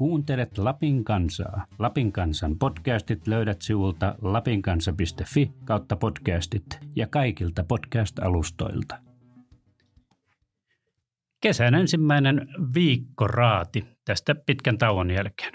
[0.00, 1.66] Kuuntelet Lapin kansaa.
[1.78, 6.64] Lapin kansan podcastit löydät sivulta lapinkansa.fi kautta podcastit
[6.96, 8.98] ja kaikilta podcast-alustoilta.
[11.40, 15.52] Kesän ensimmäinen viikko raati tästä pitkän tauon jälkeen.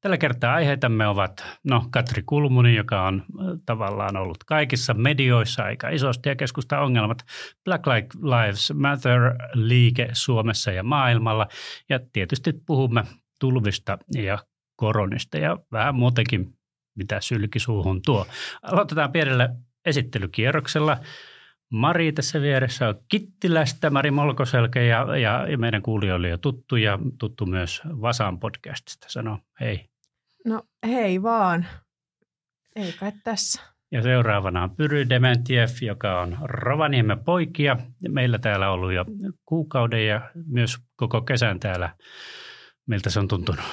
[0.00, 3.24] Tällä kertaa aiheitamme ovat no, Katri Kulmuni, joka on
[3.66, 7.18] tavallaan ollut kaikissa medioissa aika isosti ja keskusta ongelmat,
[7.64, 11.46] Black Lives Matter-liike Suomessa ja maailmalla
[11.88, 13.04] ja tietysti puhumme
[13.38, 14.38] tulvista ja
[14.76, 16.54] koronista ja vähän muutenkin,
[16.96, 18.26] mitä sylkisuuhun tuo.
[18.62, 19.48] Aloitetaan pienellä
[19.84, 20.96] esittelykierroksella.
[21.70, 26.98] Mari tässä vieressä on Kittilästä, Mari Molkoselkä ja, ja, ja meidän kuulijoille jo tuttu ja
[27.18, 29.06] tuttu myös Vasan podcastista.
[29.10, 29.88] Sano hei.
[30.44, 31.66] No hei vaan.
[32.76, 33.62] Ei kai tässä.
[33.92, 37.76] Ja seuraavana on Pyry Dementiev, joka on Rovaniemen poikia.
[38.08, 39.04] Meillä täällä ollut jo
[39.44, 41.94] kuukauden ja myös koko kesän täällä.
[42.86, 43.64] Miltä se on tuntunut?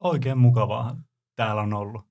[0.00, 0.96] Oikein mukavaa
[1.36, 2.08] täällä on ollut.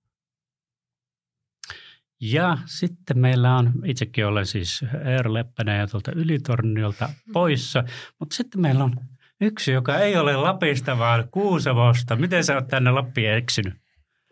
[2.22, 7.84] Ja sitten meillä on, itsekin olen siis Eero Leppänen ja tuolta Ylitorniolta poissa,
[8.20, 8.96] mutta sitten meillä on
[9.42, 12.16] yksi, joka ei ole Lapista, vaan Kuusamosta.
[12.16, 13.74] Miten sä oot tänne Lappiin eksynyt?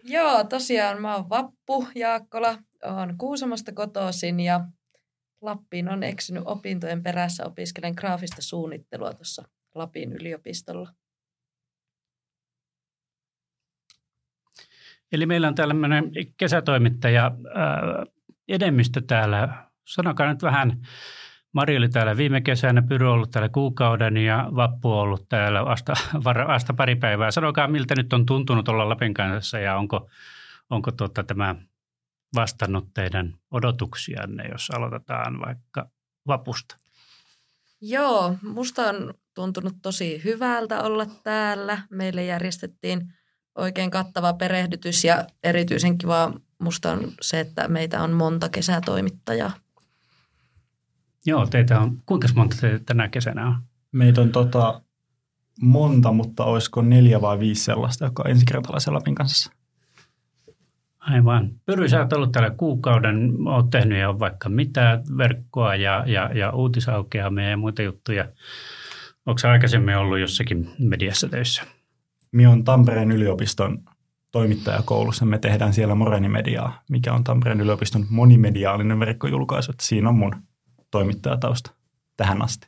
[0.03, 4.67] Joo, tosiaan mä oon Vappu Jaakkola, oon Kuusamosta kotoisin ja
[5.41, 7.45] Lappiin on eksynyt opintojen perässä.
[7.45, 9.43] Opiskelen graafista suunnittelua tuossa
[9.75, 10.89] Lapin yliopistolla.
[15.15, 18.05] Eli meillä on tällainen kesätoimittaja ää,
[18.47, 19.65] edemmistö täällä.
[19.85, 20.81] Sanokaa nyt vähän,
[21.51, 25.93] Mari oli täällä viime kesänä, Pyry ollut täällä kuukauden ja Vappu on ollut täällä vasta,
[26.47, 27.31] vasta pari päivää.
[27.31, 30.09] Sanokaa, miltä nyt on tuntunut olla Lapin kanssa ja onko,
[30.69, 31.55] onko tuota, tämä
[32.35, 35.89] vastannut teidän odotuksianne, jos aloitetaan vaikka
[36.27, 36.77] Vapusta?
[37.81, 41.77] Joo, musta on tuntunut tosi hyvältä olla täällä.
[41.89, 43.01] Meille järjestettiin–
[43.55, 49.51] oikein kattava perehdytys ja erityisen kiva musta on se, että meitä on monta kesätoimittajaa.
[51.25, 53.55] Joo, teitä on, kuinka monta teitä tänä kesänä on?
[53.91, 54.81] Meitä on tota,
[55.61, 59.51] monta, mutta olisiko neljä vai viisi sellaista, joka on ensikertalaisen Lapin kanssa.
[60.99, 61.51] Aivan.
[61.65, 66.51] Pyry, sä oot ollut täällä kuukauden, oot tehnyt jo vaikka mitä verkkoa ja, ja, ja
[66.51, 68.25] uutisaukeamia ja muita juttuja.
[69.25, 71.63] Onko aikaisemmin ollut jossakin mediassa töissä?
[72.35, 73.83] Minä olen Tampereen yliopiston
[74.31, 75.25] toimittajakoulussa.
[75.25, 79.71] Me tehdään siellä Moreni-mediaa, mikä on Tampereen yliopiston monimediaalinen verkkojulkaisu.
[79.81, 80.35] Siinä on mun
[80.91, 81.71] toimittajatausta
[82.17, 82.67] tähän asti.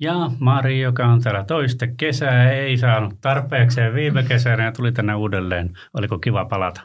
[0.00, 5.14] Ja Mari, joka on täällä toista kesää, ei saanut tarpeekseen viime kesänä ja tuli tänne
[5.14, 5.70] uudelleen.
[5.94, 6.80] Oliko kiva palata?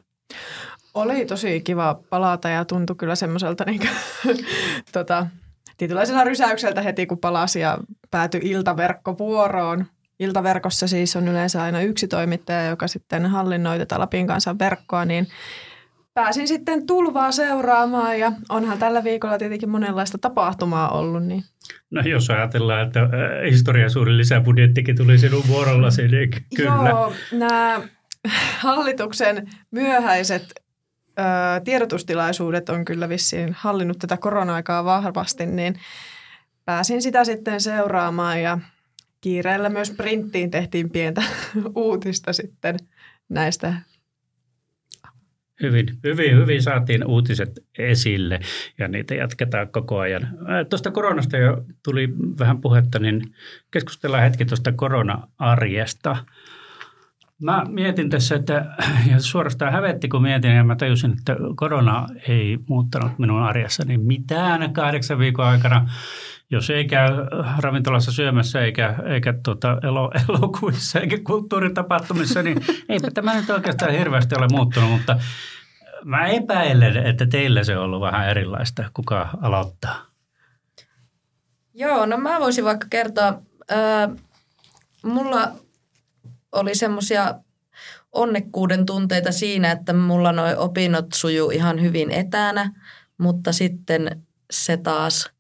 [0.94, 3.81] Oli tosi kiva palata ja tuntui kyllä semmoiselta niin
[4.94, 5.28] tota,
[5.78, 7.78] tietynlaisella rysäykseltä heti, kun palasi ja
[8.11, 9.85] päätyi iltaverkkovuoroon
[10.22, 15.28] iltaverkossa siis on yleensä aina yksi toimittaja, joka sitten hallinnoi tätä Lapin kansan verkkoa, niin
[16.14, 21.24] pääsin sitten tulvaa seuraamaan ja onhan tällä viikolla tietenkin monenlaista tapahtumaa ollut.
[21.24, 21.44] Niin.
[21.92, 23.09] No jos ajatellaan, että äh,
[23.52, 26.90] historian suuri lisäbudjettikin tuli sinun vuorollasi, niin kyllä.
[26.90, 27.82] Joo, nämä
[28.58, 30.53] hallituksen myöhäiset
[31.20, 31.24] ö,
[31.64, 35.80] tiedotustilaisuudet on kyllä vissiin hallinnut tätä korona-aikaa vahvasti, niin
[36.66, 38.58] pääsin sitä sitten seuraamaan ja
[39.22, 41.24] kiireellä myös printtiin tehtiin pientä
[41.76, 42.76] uutista sitten
[43.30, 43.74] näistä.
[45.62, 48.40] Hyvin, hyvin, hyvin saatiin uutiset esille
[48.78, 50.28] ja niitä jatketaan koko ajan.
[50.70, 52.09] Tuosta koronasta jo tuli
[52.40, 53.22] vähän puhetta, niin
[53.72, 56.18] keskustellaan hetki tuosta korona-arjesta.
[57.42, 58.66] Mä mietin tässä, että
[59.12, 64.74] ja suorastaan hävetti, kun mietin ja mä tajusin, että korona ei muuttanut minun arjessani mitään
[64.74, 65.90] kahdeksan viikon aikana
[66.51, 67.09] jos ei käy
[67.57, 72.57] ravintolassa syömässä eikä, eikä tuota elo, elokuvissa eikä kulttuuritapahtumissa, niin
[72.89, 75.19] eipä tämä nyt oikeastaan hirveästi ole muuttunut, mutta
[76.06, 78.84] mä epäilen, että teillä se on ollut vähän erilaista.
[78.94, 80.06] Kuka aloittaa?
[81.73, 83.41] Joo, no mä voisin vaikka kertoa.
[83.69, 84.09] Ää,
[85.03, 85.51] mulla
[86.51, 87.35] oli semmoisia
[88.11, 92.72] onnekkuuden tunteita siinä, että mulla noi opinnot sujuu ihan hyvin etänä,
[93.17, 94.22] mutta sitten
[94.52, 95.29] se taas–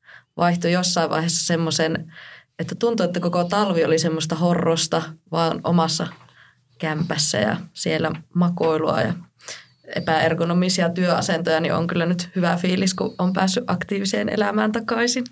[0.41, 2.13] vaihtui jossain vaiheessa semmoisen,
[2.59, 5.01] että tuntui, että koko talvi oli semmoista horrosta
[5.31, 6.07] vaan omassa
[6.79, 9.13] kämpässä ja siellä makoilua ja
[9.95, 15.23] epäergonomisia työasentoja, niin on kyllä nyt hyvä fiilis, kun on päässyt aktiiviseen elämään takaisin.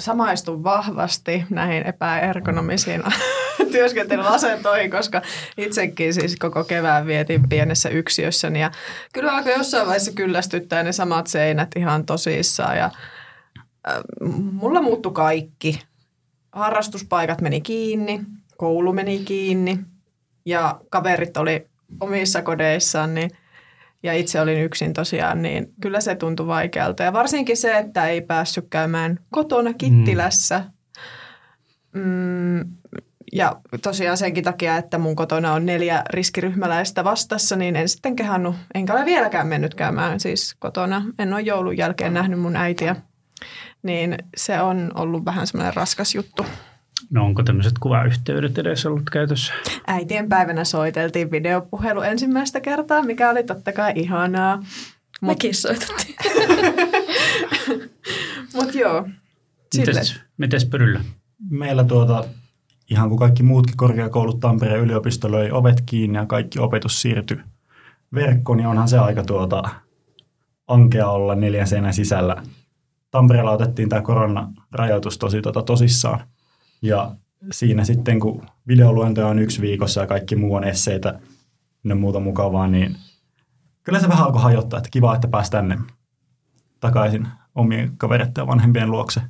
[0.00, 3.02] Samaistun vahvasti näihin epäergonomisiin
[3.72, 5.22] työskentelyasentoihin, koska
[5.58, 8.48] itsekin siis koko kevään vietin pienessä yksiössä.
[8.48, 8.70] Ja
[9.12, 12.90] kyllä alkoi jossain vaiheessa kyllästyttää ne samat seinät ihan tosissaan ja
[14.52, 15.80] mulla muuttui kaikki.
[16.52, 18.20] Harrastuspaikat meni kiinni,
[18.56, 19.78] koulu meni kiinni
[20.46, 21.66] ja kaverit oli
[22.00, 23.30] omissa kodeissaan, niin
[24.02, 27.02] ja itse olin yksin tosiaan, niin kyllä se tuntui vaikealta.
[27.02, 30.64] Ja varsinkin se, että ei päässyt käymään kotona Kittilässä.
[31.92, 32.60] Mm,
[33.32, 38.56] ja tosiaan senkin takia, että mun kotona on neljä riskiryhmäläistä vastassa, niin en sitten kehannut,
[38.74, 41.04] enkä ole vieläkään mennyt käymään siis kotona.
[41.18, 42.96] En ole joulun jälkeen nähnyt mun äitiä.
[43.82, 46.46] Niin se on ollut vähän semmoinen raskas juttu.
[47.10, 49.52] No onko tämmöiset kuvayhteydet edes ollut käytössä?
[49.86, 54.56] Äitien päivänä soiteltiin videopuhelu ensimmäistä kertaa, mikä oli totta kai ihanaa.
[54.56, 54.66] Mut...
[55.20, 56.16] Mekin soitettiin.
[58.54, 59.08] Mutta joo.
[59.76, 61.00] Mites, mites Pyryllä?
[61.50, 62.24] Meillä tuota,
[62.90, 67.40] ihan kuin kaikki muutkin korkeakoulut Tampereen yliopisto löi ovet kiinni ja kaikki opetus siirtyi
[68.14, 69.62] verkkoon, niin onhan se aika tuota,
[70.66, 72.42] ankea olla neljän seinän sisällä.
[73.12, 76.20] Tampereella otettiin tämä koronarajoitus tosi tuota, tosissaan.
[76.82, 77.16] Ja
[77.50, 81.20] siinä sitten, kun videoluentoja on yksi viikossa ja kaikki muu on esseitä
[81.84, 82.96] ja muuta mukavaa, niin
[83.82, 85.78] kyllä se vähän alkoi hajottaa, että kiva, että pääsi tänne
[86.80, 89.20] takaisin omien kavereiden ja vanhempien luokse.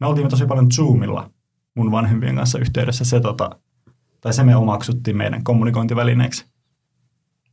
[0.00, 1.30] Me oltiin tosi paljon Zoomilla
[1.74, 3.04] mun vanhempien kanssa yhteydessä.
[3.04, 3.50] Se, tota,
[4.20, 6.46] tai se me omaksuttiin meidän kommunikointivälineeksi.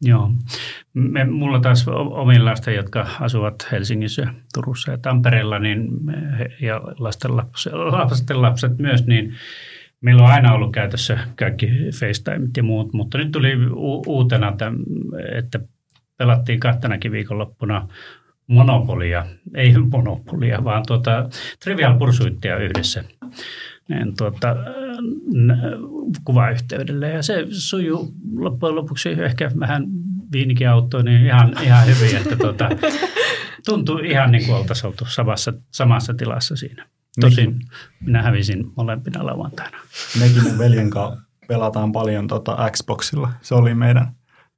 [0.03, 0.31] Joo.
[0.93, 5.87] Me, mulla taas omilla lasten, jotka asuvat Helsingissä, Turussa ja Tampereella, niin,
[6.61, 9.33] ja lasten, lapset, lapset myös, niin
[10.01, 11.69] meillä on aina ollut käytössä kaikki
[11.99, 14.53] FaceTime ja muut, mutta nyt tuli u- uutena,
[15.37, 15.59] että
[16.17, 17.87] pelattiin kahtenakin viikonloppuna
[18.47, 19.25] Monopolia,
[19.55, 21.29] ei Monopolia, vaan tuota
[21.63, 23.03] Trivial Pursuittia yhdessä
[23.89, 24.55] niin tuota,
[26.25, 27.09] kuvayhteydelle.
[27.09, 29.85] Ja se sujuu loppujen lopuksi ehkä vähän
[30.31, 32.69] viinikin auttoi niin ihan, ihan hyvin, että tuota,
[33.65, 36.85] tuntuu ihan niin kuin oltaisiin oltu samassa, samassa tilassa siinä.
[37.21, 37.67] Tosin Mekin.
[38.05, 39.77] minä hävisin molempina lauantaina.
[40.19, 43.29] Mekin mun veljen kanssa pelataan paljon tota Xboxilla.
[43.41, 44.07] Se oli meidän,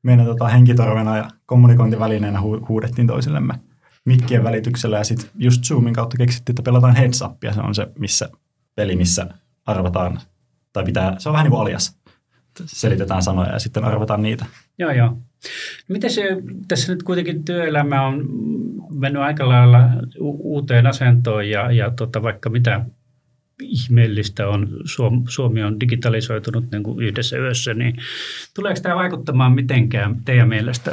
[0.04, 3.54] meidän tota henkitorvena ja kommunikointivälineenä hu- huudettiin toisillemme
[4.06, 7.54] mikkien välityksellä ja sitten just Zoomin kautta keksittiin, että pelataan heads upia.
[7.54, 8.30] Se on se, missä
[8.76, 9.28] peli, missä
[9.66, 10.20] arvataan,
[10.74, 12.00] tai pitää, se on vähän niin kuin alias.
[12.66, 14.46] Selitetään sanoja ja sitten arvataan niitä.
[14.78, 15.18] Joo, joo.
[15.88, 16.24] Miten se,
[16.68, 18.26] tässä nyt kuitenkin työelämä on
[18.92, 19.80] mennyt aika lailla
[20.20, 22.86] uuteen asentoon ja, ja tota, vaikka mitä
[23.62, 24.70] ihmeellistä on,
[25.30, 27.96] Suomi on digitalisoitunut niin kuin yhdessä yössä, niin
[28.54, 30.92] tuleeko tämä vaikuttamaan mitenkään teidän mielestä?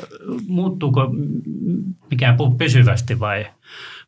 [0.49, 1.14] Muuttuuko
[2.11, 3.46] mikään pysyvästi vai,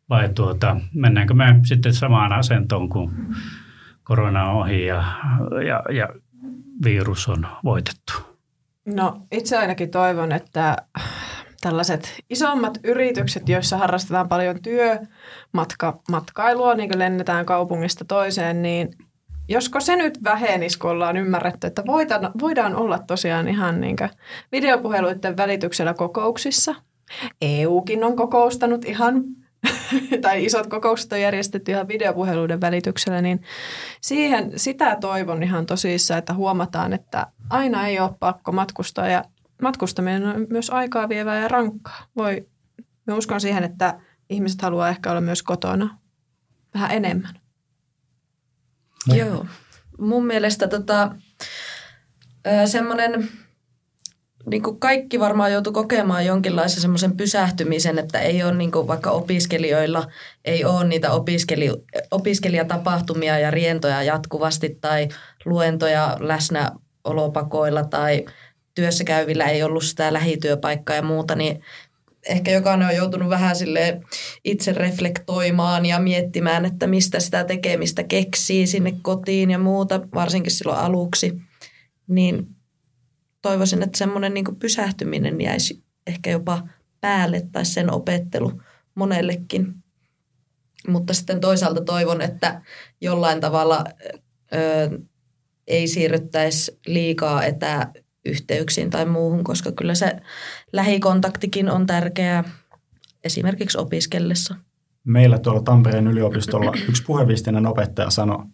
[0.09, 3.11] vai tuota, mennäänkö me sitten samaan asentoon kuin
[4.05, 5.03] korona on ohi ja,
[5.67, 6.09] ja, ja
[6.83, 8.13] virus on voitettu?
[8.85, 10.77] No itse ainakin toivon, että
[11.61, 18.89] tällaiset isommat yritykset, joissa harrastetaan paljon työmatkailua, niin kuin lennetään kaupungista toiseen, niin
[19.47, 23.97] josko se nyt vähenisi, kun ollaan ymmärretty, että voidaan, voidaan olla tosiaan ihan niin
[24.51, 26.75] videopuheluiden välityksellä kokouksissa.
[27.41, 29.23] EUkin on kokoustanut ihan
[30.21, 33.41] tai isot kokoukset on järjestetty ihan videopuheluiden välityksellä, niin
[34.01, 39.23] siihen, sitä toivon ihan tosissaan, että huomataan, että aina ei ole pakko matkustaa ja
[39.61, 42.05] matkustaminen on myös aikaa vievää ja rankkaa.
[42.15, 42.47] Voi,
[43.07, 45.97] mä uskon siihen, että ihmiset haluaa ehkä olla myös kotona
[46.73, 47.39] vähän enemmän.
[49.07, 49.45] Joo.
[49.99, 51.15] Mun mielestä tota,
[52.65, 53.29] semmoinen
[54.51, 59.11] niin kuin kaikki varmaan joutu kokemaan jonkinlaisen semmoisen pysähtymisen, että ei ole niin kuin vaikka
[59.11, 60.07] opiskelijoilla,
[60.45, 61.69] ei ole niitä opiskeli,
[62.11, 65.07] opiskelijatapahtumia ja rientoja jatkuvasti tai
[65.45, 68.25] luentoja läsnäolopakoilla tai
[68.75, 71.61] työssä käyvillä ei ollut sitä lähityöpaikkaa ja muuta, niin
[72.29, 74.01] ehkä jokainen on joutunut vähän sille
[74.43, 80.79] itse reflektoimaan ja miettimään, että mistä sitä tekemistä keksii sinne kotiin ja muuta, varsinkin silloin
[80.79, 81.33] aluksi.
[82.07, 82.54] Niin
[83.45, 86.67] toivoisin, että semmoinen niin pysähtyminen jäisi ehkä jopa
[87.01, 88.61] päälle tai sen opettelu
[88.95, 89.75] monellekin.
[90.87, 92.61] Mutta sitten toisaalta toivon, että
[93.01, 93.83] jollain tavalla
[94.53, 94.99] ö,
[95.67, 100.15] ei siirryttäisi liikaa etäyhteyksiin tai muuhun, koska kyllä se
[100.73, 102.43] lähikontaktikin on tärkeää
[103.23, 104.55] esimerkiksi opiskellessa.
[105.03, 108.45] Meillä tuolla Tampereen yliopistolla yksi puheviestinnän opettaja sanoi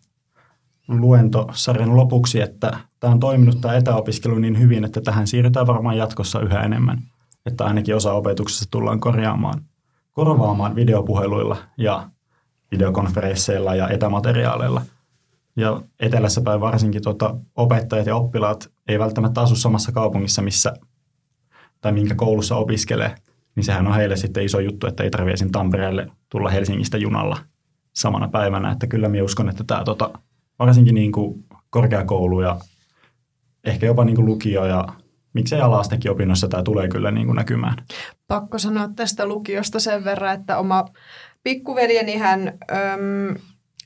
[0.88, 6.40] luentosarjan lopuksi, että tämä on toiminut tämä etäopiskelu niin hyvin, että tähän siirrytään varmaan jatkossa
[6.40, 6.98] yhä enemmän.
[7.46, 9.62] Että ainakin osa opetuksesta tullaan korjaamaan,
[10.12, 12.10] korvaamaan videopuheluilla ja
[12.72, 14.82] videokonferensseilla ja etämateriaaleilla.
[15.56, 20.74] Ja etelässä päin varsinkin tuota, opettajat ja oppilaat ei välttämättä asu samassa kaupungissa, missä
[21.82, 23.16] tai minkä koulussa opiskelee,
[23.56, 27.38] niin sehän on heille sitten iso juttu, että ei tarvitse Tampereelle tulla Helsingistä junalla
[27.94, 28.72] samana päivänä.
[28.72, 30.10] Että kyllä minä uskon, että tämä tota,
[30.60, 32.60] varsinkin niin kuin korkeakoulu ja
[33.64, 34.88] ehkä jopa niin kuin lukio ja
[35.34, 37.76] miksei alastekin opinnoissa tämä tulee kyllä niin kuin näkymään.
[38.28, 40.86] Pakko sanoa tästä lukiosta sen verran, että oma
[41.44, 43.36] pikkuveljeni hän öm,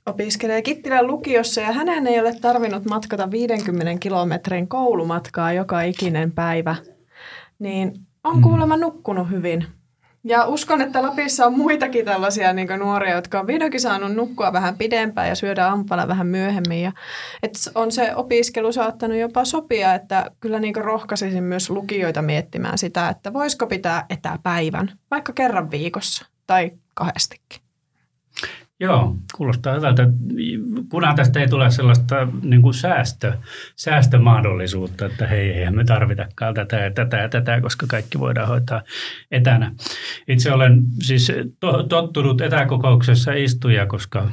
[0.05, 6.75] opiskelee Kittilän lukiossa ja hänen ei ole tarvinnut matkata 50 kilometrin koulumatkaa joka ikinen päivä.
[7.59, 9.65] Niin on kuulemma nukkunut hyvin.
[10.27, 14.77] Ja uskon, että Lapissa on muitakin tällaisia niin nuoria, jotka on vihdoinkin saanut nukkua vähän
[14.77, 16.81] pidempään ja syödä ampala vähän myöhemmin.
[16.81, 16.91] Ja,
[17.43, 23.09] että on se opiskelu saattanut jopa sopia, että kyllä niin rohkaisisin myös lukijoita miettimään sitä,
[23.09, 27.64] että voisiko pitää etäpäivän vaikka kerran viikossa tai kahdestikin.
[28.79, 30.07] Joo, kuulostaa hyvältä.
[30.89, 33.33] Kunhan tästä ei tule sellaista niin kuin säästö,
[33.75, 38.81] säästömahdollisuutta, että hei, eihän me tarvitakaan tätä ja tätä ja tätä, koska kaikki voidaan hoitaa
[39.31, 39.71] etänä.
[40.27, 44.31] Itse olen siis to, tottunut etäkokouksessa istuja, koska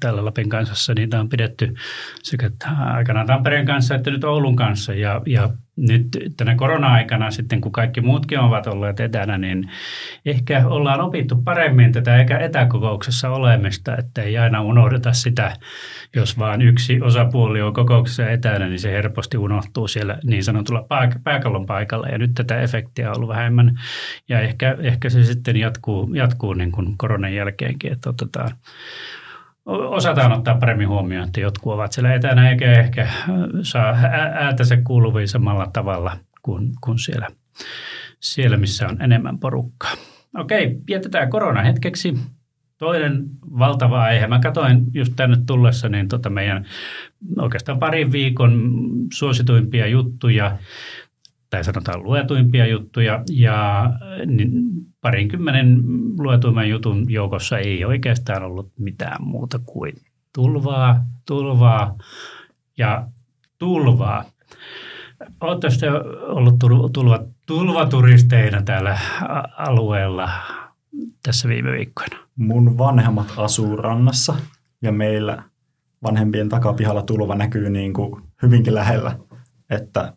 [0.00, 1.74] täällä Lapin kansassa niitä on pidetty
[2.22, 2.50] sekä
[2.92, 4.94] aikanaan Tampereen kanssa että nyt Oulun kanssa.
[4.94, 9.70] Ja, ja nyt tänä korona-aikana sitten, kun kaikki muutkin ovat olleet etänä, niin
[10.26, 15.56] ehkä ollaan opittu paremmin tätä etäkokouksessa olemista, että ei aina unohdeta sitä,
[16.16, 20.86] jos vaan yksi osapuoli on kokouksessa etänä, niin se helposti unohtuu siellä niin sanotulla
[21.24, 22.08] pääkallon paikalla.
[22.08, 23.80] Ja nyt tätä efektiä on ollut vähemmän
[24.28, 28.50] ja ehkä, ehkä se sitten jatkuu, jatkuu niin kuin koronan jälkeenkin, että otetaan
[29.66, 33.08] osataan ottaa paremmin huomioon, että jotkut ovat siellä etänä eikä ehkä
[33.62, 33.94] saa
[34.34, 37.28] ääntänsä kuuluviin samalla tavalla kuin, kuin siellä,
[38.20, 39.92] siellä, missä on enemmän porukkaa.
[40.38, 42.18] Okei, jätetään korona hetkeksi.
[42.78, 43.24] Toinen
[43.58, 44.26] valtava aihe.
[44.26, 46.66] Mä katsoin just tänne tullessa niin tota meidän
[47.38, 48.80] oikeastaan parin viikon
[49.12, 50.58] suosituimpia juttuja
[51.50, 53.90] tai sanotaan luetuimpia juttuja, ja
[54.26, 54.50] niin
[55.04, 55.82] parinkymmenen
[56.18, 59.94] luetuimman jutun joukossa ei oikeastaan ollut mitään muuta kuin
[60.34, 61.98] tulvaa, tulvaa
[62.78, 63.08] ja
[63.58, 64.24] tulvaa.
[65.40, 65.74] Oletteko
[66.22, 66.58] ollut
[66.92, 68.98] tulva, tulvaturisteina täällä
[69.58, 70.30] alueella
[71.22, 72.16] tässä viime viikkoina?
[72.36, 74.34] Mun vanhemmat asuu rannassa
[74.82, 75.42] ja meillä
[76.02, 79.18] vanhempien takapihalla tulva näkyy niin kuin hyvinkin lähellä,
[79.70, 80.12] että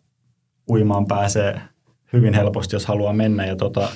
[0.70, 1.60] uimaan pääsee
[2.12, 3.46] hyvin helposti, jos haluaa mennä.
[3.46, 3.88] Ja tota,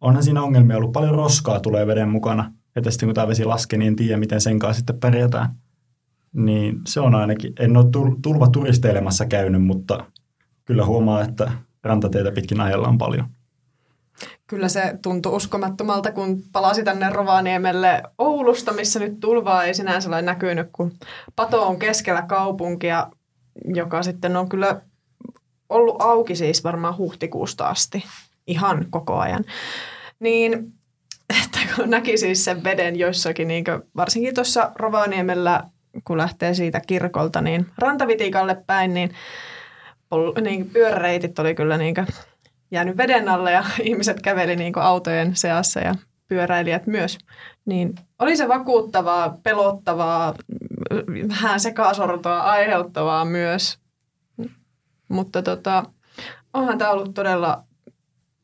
[0.00, 0.92] onhan siinä ongelmia ollut.
[0.92, 2.52] Paljon roskaa tulee veden mukana.
[2.76, 5.54] Että sitten kun tämä vesi laskee, niin en tiedä, miten sen kanssa sitten pärjätään.
[6.32, 7.86] Niin se on ainakin, en ole
[8.22, 10.06] tulva turisteilemassa käynyt, mutta
[10.64, 11.52] kyllä huomaa, että
[11.84, 13.26] rantateitä pitkin ajalla on paljon.
[14.46, 20.22] Kyllä se tuntui uskomattomalta, kun palasi tänne Rovaniemelle Oulusta, missä nyt tulvaa ei sinänsä ole
[20.22, 20.92] näkynyt, kun
[21.36, 23.06] pato on keskellä kaupunkia,
[23.74, 24.80] joka sitten on kyllä
[25.68, 28.04] ollut auki siis varmaan huhtikuusta asti
[28.50, 29.44] ihan koko ajan.
[30.20, 30.72] Niin
[31.42, 33.64] että kun näki siis sen veden joissakin, niin
[33.96, 35.64] varsinkin tuossa Rovaniemellä,
[36.04, 39.14] kun lähtee siitä kirkolta, niin rantavitikalle päin, niin,
[40.40, 41.94] niin pyöräreitit oli kyllä niin
[42.70, 45.94] jäänyt veden alle ja ihmiset käveli niin autojen seassa ja
[46.28, 47.18] pyöräilijät myös.
[47.64, 50.34] Niin oli se vakuuttavaa, pelottavaa,
[51.28, 53.78] vähän sekasortoa aiheuttavaa myös.
[55.08, 55.84] Mutta tota,
[56.54, 57.64] onhan tämä ollut todella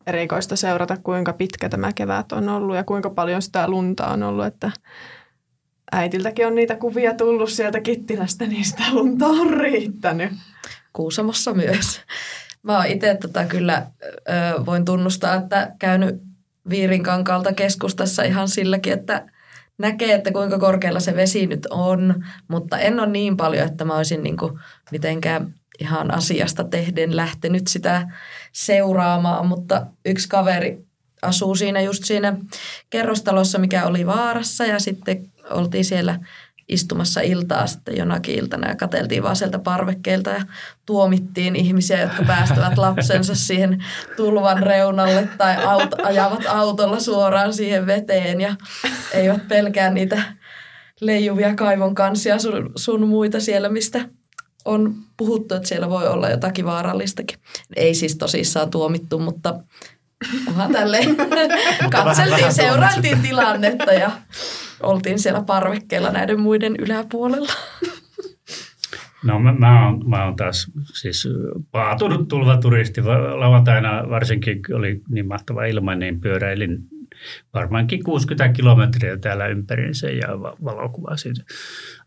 [0.06, 4.46] erikoista seurata, kuinka pitkä tämä kevät on ollut ja kuinka paljon sitä lunta on ollut,
[4.46, 4.70] että
[5.92, 10.32] äitiltäkin on niitä kuvia tullut sieltä Kittilästä, niin sitä lunta on riittänyt.
[10.92, 12.00] Kuusamossa myös.
[12.62, 16.22] Mä oon itse tota kyllä ö, voin tunnustaa, että käynyt
[16.68, 19.26] Viirinkankaalta keskustassa ihan silläkin, että
[19.78, 23.96] näkee, että kuinka korkealla se vesi nyt on, mutta en ole niin paljon, että mä
[23.96, 24.52] olisin niin kuin
[24.90, 28.08] mitenkään ihan asiasta tehden lähtenyt sitä
[28.56, 30.86] seuraamaan, mutta yksi kaveri
[31.22, 32.36] asuu siinä just siinä
[32.90, 36.18] kerrostalossa, mikä oli vaarassa ja sitten oltiin siellä
[36.68, 40.42] istumassa iltaa sitten jonakin iltana ja kateltiin vaan sieltä parvekkeilta ja
[40.86, 43.84] tuomittiin ihmisiä, jotka päästävät lapsensa siihen
[44.16, 48.54] tulvan reunalle tai auto, ajavat autolla suoraan siihen veteen ja
[49.12, 50.22] eivät pelkää niitä
[51.00, 54.08] leijuvia kaivon kansia sun, sun muita siellä, mistä
[54.66, 57.38] on puhuttu, että siellä voi olla jotakin vaarallistakin.
[57.76, 59.54] Ei siis tosissaan tuomittu, mutta
[60.48, 61.16] onhan tälleen
[61.92, 64.10] katseltiin, seurailtiin tilannetta ja
[64.82, 67.52] oltiin siellä parvekkeella näiden muiden yläpuolella.
[69.26, 71.28] No mä, mä, oon, mä oon taas siis
[71.70, 73.02] paatunut tulvaturisti.
[73.34, 76.78] Lauantaina varsinkin oli niin mahtava ilma, niin pyöräilin
[77.54, 80.28] varmaankin 60 kilometriä täällä ympäriinsä ja
[80.64, 81.34] valokuvasin.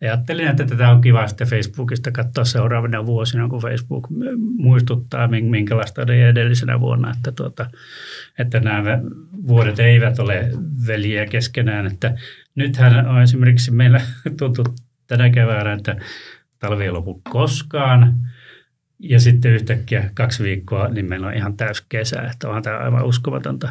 [0.01, 4.07] Ajattelin, että tätä on kiva sitten Facebookista katsoa seuraavina vuosina, kun Facebook
[4.57, 7.69] muistuttaa, minkälaista oli edellisenä vuonna, että, tuota,
[8.39, 8.99] että nämä
[9.47, 10.51] vuodet eivät ole
[10.87, 11.87] veljiä keskenään.
[11.87, 12.17] Että
[12.55, 14.01] nythän on esimerkiksi meillä
[14.39, 14.65] tuntuu
[15.07, 15.95] tänä keväänä, että
[16.59, 18.15] talvi ei lopu koskaan.
[18.99, 23.05] Ja sitten yhtäkkiä kaksi viikkoa, niin meillä on ihan täys kesä, että onhan tämä aivan
[23.05, 23.69] uskomatonta.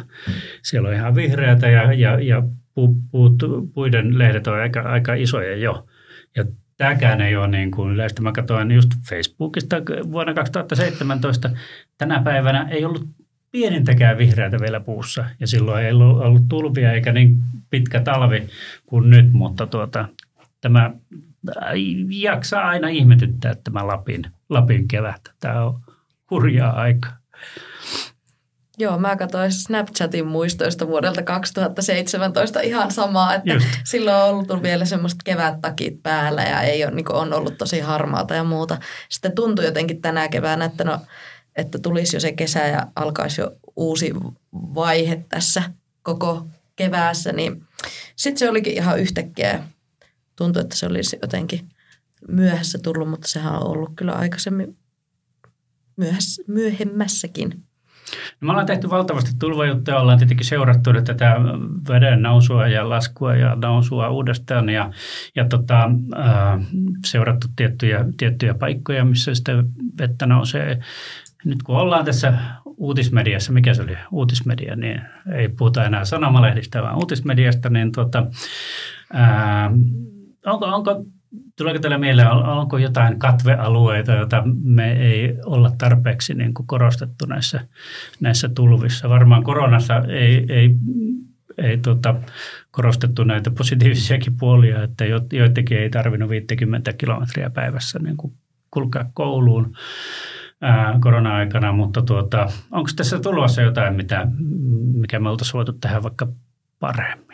[0.63, 2.43] Siellä on ihan vihreätä ja, ja, ja
[2.73, 3.33] pu, puut,
[3.73, 5.87] puiden lehdet on aika, aika isoja jo.
[6.35, 6.45] Ja
[6.77, 8.21] tämäkään ei ole niin kuin yleistä.
[8.21, 9.75] Mä katsoin just Facebookista
[10.11, 11.49] vuonna 2017.
[11.97, 13.07] Tänä päivänä ei ollut
[13.51, 15.25] pienintäkään vihreätä vielä puussa.
[15.39, 17.37] Ja silloin ei ollut, ollut tulvia eikä niin
[17.69, 18.47] pitkä talvi
[18.85, 20.07] kuin nyt, mutta tuota,
[20.61, 20.91] tämä
[22.09, 25.21] jaksaa aina ihmetyttää tämä Lapin, Lapin kevät.
[25.39, 25.79] Tämä on
[26.31, 27.09] hurjaa aika.
[28.77, 33.67] Joo, mä katsoin Snapchatin muistoista vuodelta 2017 ihan samaa, että Just.
[33.83, 38.35] silloin on ollut vielä semmoista kevättakit päällä ja ei ole, niin on ollut tosi harmaata
[38.35, 38.77] ja muuta.
[39.09, 40.99] Sitten tuntui jotenkin tänä keväänä, että, no,
[41.55, 44.13] että tulisi jo se kesä ja alkaisi jo uusi
[44.53, 45.63] vaihe tässä
[46.01, 47.67] koko keväässä, niin
[48.15, 49.63] sitten se olikin ihan yhtäkkiä.
[50.39, 51.69] Tuntui, että se olisi jotenkin
[52.27, 54.77] myöhässä tullut, mutta sehän on ollut kyllä aikaisemmin
[55.95, 57.49] myöhässä, myöhemmässäkin.
[58.41, 61.35] No me ollaan tehty valtavasti tulvajuttuja, ollaan tietenkin seurattu tätä
[61.89, 64.91] veden nousua ja laskua ja nousua uudestaan ja,
[65.35, 66.59] ja tota, äh,
[67.05, 69.51] seurattu tiettyjä, tiettyjä paikkoja, missä sitä
[69.99, 70.79] vettä nousee.
[71.45, 72.33] Nyt kun ollaan tässä
[72.77, 75.01] uutismediassa, mikä se oli uutismedia, niin
[75.33, 78.27] ei puhuta enää sanomalehdistä, vaan uutismediasta, niin tota,
[79.13, 79.71] ää,
[80.45, 81.05] onko, onko
[81.57, 87.67] Tuleeko teille mieleen, onko jotain katvealueita, joita me ei olla tarpeeksi niin kuin korostettu näissä,
[88.19, 89.09] näissä tulvissa?
[89.09, 90.75] Varmaan koronassa ei, ei,
[91.57, 92.15] ei tota,
[92.71, 98.33] korostettu näitä positiivisiakin puolia, että joidenkin ei tarvinnut 50 kilometriä päivässä niin kuin
[98.71, 99.75] kulkea kouluun
[101.01, 104.27] korona-aikana, mutta tuota, onko tässä tulossa jotain, mitä,
[104.93, 106.27] mikä me oltaisiin voitu tehdä vaikka
[106.79, 107.28] paremmin?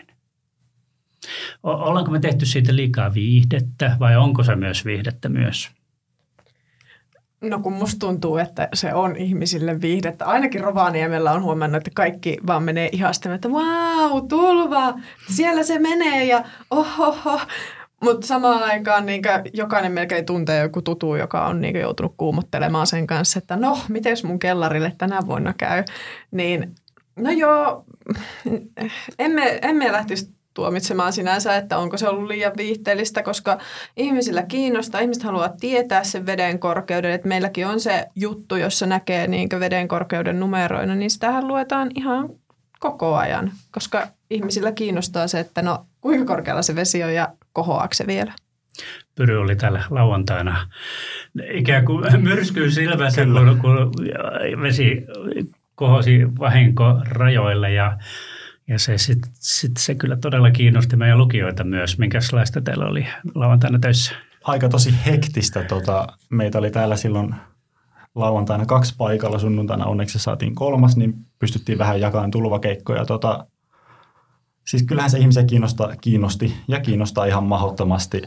[1.64, 5.70] Ollaanko me tehty siitä liikaa viihdettä vai onko se myös viihdettä myös?
[7.42, 10.26] No kun musta tuntuu, että se on ihmisille viihdettä.
[10.26, 14.94] Ainakin Rovaniemellä on huomannut, että kaikki vaan menee ihastamaan, että wow, tulva,
[15.36, 17.42] siellä se menee ja ohoho.
[18.02, 19.22] Mutta samaan aikaan niin
[19.54, 24.18] jokainen melkein tuntee joku tutu, joka on niin joutunut kuumottelemaan sen kanssa, että no, miten
[24.24, 25.84] mun kellarille tänä vuonna käy.
[26.32, 26.76] Niin
[27.16, 27.86] no joo,
[29.20, 33.58] emme, emme lähtisi tuomitsemaan sinänsä, että onko se ollut liian viihteellistä, koska
[33.98, 39.28] ihmisillä kiinnostaa, ihmiset haluaa tietää sen veden korkeuden, että meilläkin on se juttu, jossa näkee
[39.28, 42.30] niin veden korkeuden numeroina, niin sitähän luetaan ihan
[42.80, 47.94] koko ajan, koska ihmisillä kiinnostaa se, että no kuinka korkealla se vesi on ja kohoaako
[47.94, 48.34] se vielä.
[49.16, 50.70] Pyry oli tällä lauantaina
[51.52, 53.94] ikään kuin myrskyy silmässä, kun, kun
[54.62, 55.06] vesi
[55.76, 57.98] kohosi vahinkorajoille ja
[58.68, 61.98] ja se, sit, sit se kyllä todella kiinnosti meidän lukijoita myös.
[61.98, 64.16] Minkälaista teillä oli lauantaina töissä?
[64.44, 65.64] Aika tosi hektistä.
[65.64, 67.36] Tota, meitä oli täällä silloin
[68.16, 73.06] lauantaina kaksi paikalla, sunnuntaina onneksi saatiin kolmas, niin pystyttiin vähän jakamaan tulvakeikkoja.
[73.06, 73.48] Tota,
[74.68, 78.22] siis kyllähän se ihmisiä kiinnosta, kiinnosti ja kiinnostaa ihan mahdottomasti.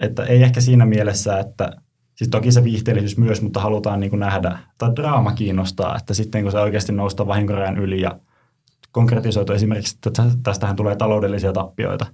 [0.00, 1.70] Että ei ehkä siinä mielessä, että
[2.14, 6.42] siis toki se viihteellisyys myös, mutta halutaan niin kuin nähdä, tai draama kiinnostaa, että sitten
[6.42, 8.18] kun se oikeasti nousta vahinkorajan yli ja–
[8.92, 12.06] konkretisoitu esimerkiksi, että tästähän tulee taloudellisia tappioita,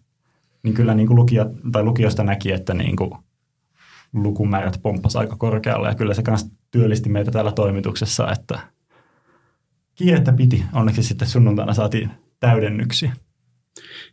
[0.63, 3.11] niin kyllä niin kuin lukija, tai lukijoista näki, että niin kuin
[4.13, 8.59] lukumäärät pomppas aika korkealle ja kyllä se myös työllisti meitä täällä toimituksessa, että
[9.95, 10.65] kiirettä piti.
[10.73, 12.11] Onneksi sitten sunnuntaina saatiin
[12.41, 13.13] täydennyksiä.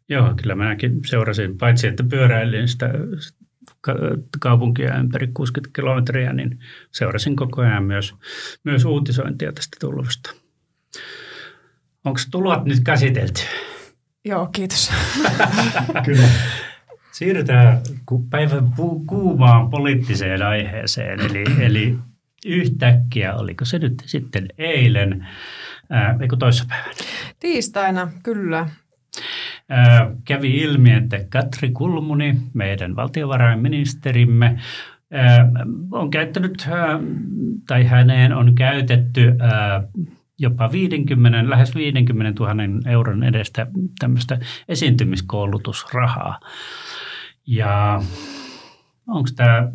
[0.10, 2.90] Joo, kyllä minäkin seurasin, paitsi että pyöräilin sitä
[4.40, 6.60] kaupunkia ympäri 60 kilometriä, niin
[6.92, 8.16] seurasin koko ajan myös,
[8.64, 10.34] myös uutisointia tästä tulvasta.
[12.06, 13.42] Onko tulot nyt käsitelty?
[14.26, 14.92] Joo, kiitos.
[16.06, 16.28] Kyllä.
[17.12, 17.82] Siirrytään
[18.30, 18.72] päivän
[19.08, 21.98] kuumaan poliittiseen aiheeseen, eli, eli
[22.46, 25.28] yhtäkkiä, oliko se nyt sitten eilen,
[25.90, 26.94] ää, eikö toissapäivänä?
[27.40, 28.70] Tiistaina, kyllä.
[29.70, 34.60] Ää, kävi ilmi, että Katri Kulmuni, meidän valtiovarainministerimme,
[35.12, 35.50] ää,
[35.92, 37.00] on käyttänyt, ää,
[37.68, 39.84] tai häneen on käytetty ää,
[40.40, 42.56] jopa 50, lähes 50 000
[42.92, 43.68] euron edestä
[44.00, 46.40] tämmöistä esiintymiskoulutusrahaa.
[47.48, 48.02] Ja
[49.08, 49.72] onko tämä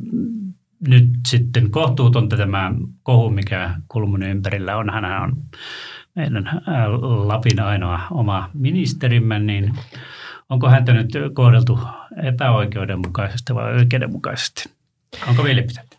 [0.88, 4.90] nyt sitten kohtuutonta tämä kohu, mikä Kulmunin ympärillä on.
[4.90, 5.36] Hän on
[6.14, 6.62] meidän
[7.00, 9.74] Lapin ainoa oma ministerimme, niin
[10.48, 11.78] onko häntä nyt kohdeltu
[12.22, 14.70] epäoikeudenmukaisesti vai oikeudenmukaisesti?
[15.28, 15.96] Onko mielipiteitä?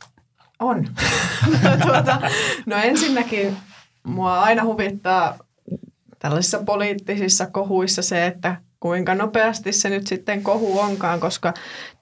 [0.59, 0.87] On.
[1.85, 2.21] tuota,
[2.65, 3.57] no ensinnäkin
[4.03, 5.37] mua aina huvittaa
[6.19, 11.53] tällaisissa poliittisissa kohuissa se, että kuinka nopeasti se nyt sitten kohu onkaan, koska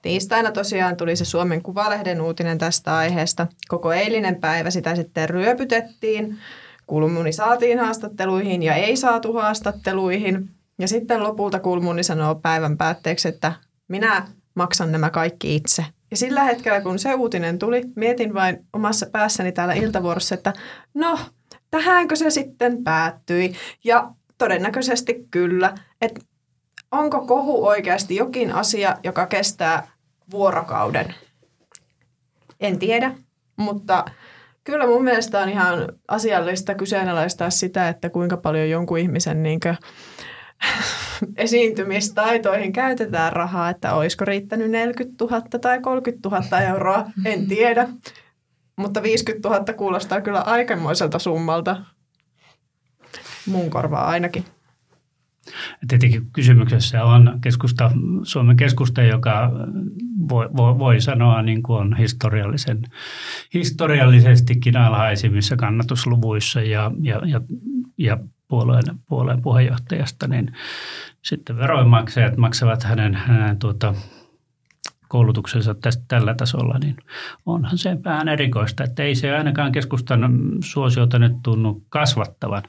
[0.02, 3.46] tiistaina tosiaan tuli se Suomen Kuvalehden uutinen tästä aiheesta.
[3.68, 6.38] Koko eilinen päivä sitä sitten ryöpytettiin.
[6.86, 10.50] Kulmuni saatiin haastatteluihin ja ei saatu haastatteluihin.
[10.78, 13.52] Ja sitten lopulta Kulmuni sanoo päivän päätteeksi, että
[13.88, 15.86] minä maksan nämä kaikki itse.
[16.10, 20.52] Ja sillä hetkellä, kun se uutinen tuli, mietin vain omassa päässäni täällä iltavuorossa, että
[20.94, 21.18] no,
[21.70, 23.52] tähänkö se sitten päättyi?
[23.84, 25.74] Ja todennäköisesti kyllä.
[26.00, 26.20] Että
[26.90, 29.88] onko kohu oikeasti jokin asia, joka kestää
[30.30, 31.14] vuorokauden?
[32.60, 33.14] En tiedä,
[33.56, 34.04] mutta
[34.64, 39.60] kyllä mun mielestä on ihan asiallista kyseenalaistaa sitä, että kuinka paljon jonkun ihmisen niin
[41.36, 47.88] esiintymistaitoihin käytetään rahaa, että olisiko riittänyt 40 000 tai 30 000 euroa, en tiedä.
[48.76, 51.76] Mutta 50 000 kuulostaa kyllä aikamoiselta summalta.
[53.46, 54.44] Mun korvaa ainakin.
[55.88, 57.90] Tietenkin kysymyksessä on keskusta,
[58.22, 59.50] Suomen keskusta, joka
[60.28, 62.82] voi, voi, voi sanoa niin kuin on historiallisen,
[63.54, 67.40] historiallisestikin alhaisimmissa kannatusluvuissa ja, ja, ja,
[67.98, 70.52] ja puolueen, puolueen puheenjohtajasta, niin
[71.22, 73.94] sitten veroinmaksajat maksavat hänen, hänen tuota,
[75.10, 76.96] koulutuksensa tästä, tällä tasolla, niin
[77.46, 80.30] onhan se vähän erikoista, että ei se ainakaan keskustan
[80.64, 82.62] suosiota nyt tunnu kasvattavan.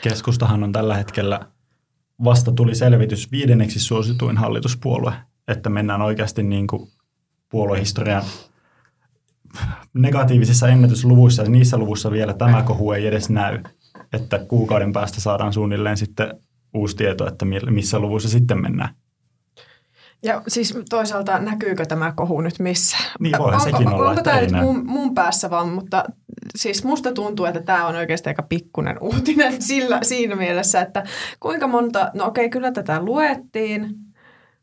[0.00, 1.40] Keskustahan on tällä hetkellä
[2.24, 5.12] vasta tuli selvitys viidenneksi suosituin hallituspuolue,
[5.48, 6.88] että mennään oikeasti niin kuin
[7.48, 8.22] puoluehistorian
[9.94, 13.58] negatiivisissa ennätysluvuissa ja niissä luvuissa vielä tämä kohu ei edes näy,
[14.12, 16.40] että kuukauden päästä saadaan suunnilleen sitten
[16.74, 18.94] uusi tieto, että missä luvussa sitten mennään.
[20.22, 22.96] Ja siis toisaalta näkyykö tämä kohu nyt missä?
[23.20, 26.04] Niin voihan onko, sekin olla, Onko tämä nyt mun, mun päässä vaan, mutta
[26.56, 31.04] siis musta tuntuu, että tämä on oikeasti aika pikkunen uutinen sillä, siinä mielessä, että
[31.40, 33.90] kuinka monta, no okei kyllä tätä luettiin,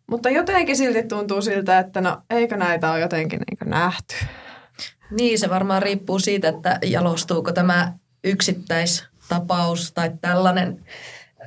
[0.08, 4.16] mutta jotenkin silti tuntuu siltä, että no eikö näitä ole jotenkin niin nähty.
[5.12, 10.86] Niin, se varmaan riippuu siitä, että jalostuuko tämä yksittäistapaus tai tällainen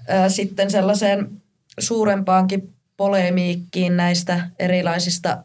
[0.09, 1.43] ää, sitten sellaiseen
[1.79, 5.45] suurempaankin polemiikkiin näistä erilaisista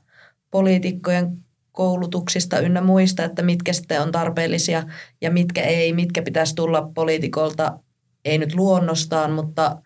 [0.51, 1.37] poliitikkojen
[1.71, 4.83] koulutuksista ynnä muista, että mitkä sitten on tarpeellisia
[5.21, 7.79] ja mitkä ei, mitkä pitäisi tulla poliitikolta,
[8.25, 9.81] ei nyt luonnostaan, mutta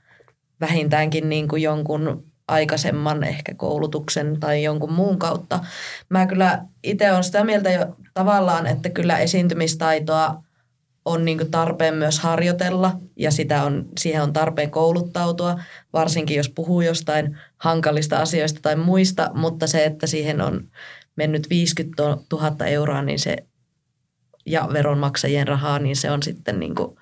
[0.62, 5.60] vähintäänkin niin kuin jonkun aikaisemman ehkä koulutuksen tai jonkun muun kautta.
[6.10, 10.44] Mä kyllä itse olen sitä mieltä jo tavallaan, että kyllä esiintymistaitoa
[11.08, 15.60] on niin tarpeen myös harjoitella ja sitä on, siihen on tarpeen kouluttautua,
[15.94, 20.68] varsinkin jos puhuu jostain hankalista asioista tai muista, mutta se, että siihen on
[21.16, 23.38] mennyt 50 000 euroa niin se,
[24.46, 26.98] ja veronmaksajien rahaa, niin se on sitten niin kuin,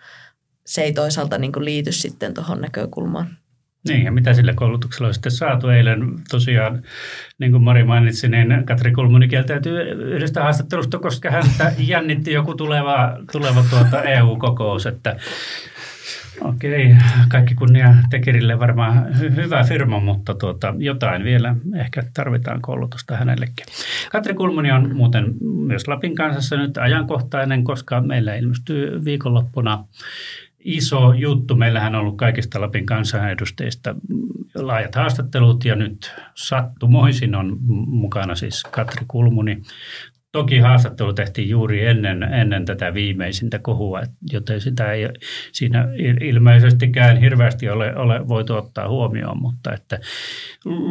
[0.65, 3.37] se ei toisaalta niin liity sitten tuohon näkökulmaan.
[3.87, 6.83] Niin, ja mitä sillä koulutuksella on sitten saatu eilen tosiaan,
[7.39, 13.17] niin kuin Mari mainitsi, niin Katri Kulmuni kieltäytyi yhdestä haastattelusta, koska häntä jännitti joku tuleva,
[13.31, 15.15] tuleva tuota EU-kokous, että
[16.41, 16.95] Okei,
[17.29, 23.65] kaikki kunnia Tekerille varmaan hy- hyvä firma, mutta tuota, jotain vielä ehkä tarvitaan koulutusta hänellekin.
[24.11, 29.83] Katri Kulmuni on muuten myös Lapin kansassa nyt ajankohtainen, koska meillä ilmestyy viikonloppuna
[30.65, 31.55] iso juttu.
[31.55, 33.95] Meillähän on ollut kaikista Lapin kansanedustajista
[34.55, 39.61] laajat haastattelut ja nyt sattumoisin on mukana siis Katri Kulmuni.
[40.31, 44.01] Toki haastattelu tehtiin juuri ennen, ennen tätä viimeisintä kohua,
[44.31, 45.09] joten sitä ei
[45.51, 45.87] siinä
[46.21, 49.99] ilmeisestikään hirveästi ole, ole voitu ottaa huomioon, mutta että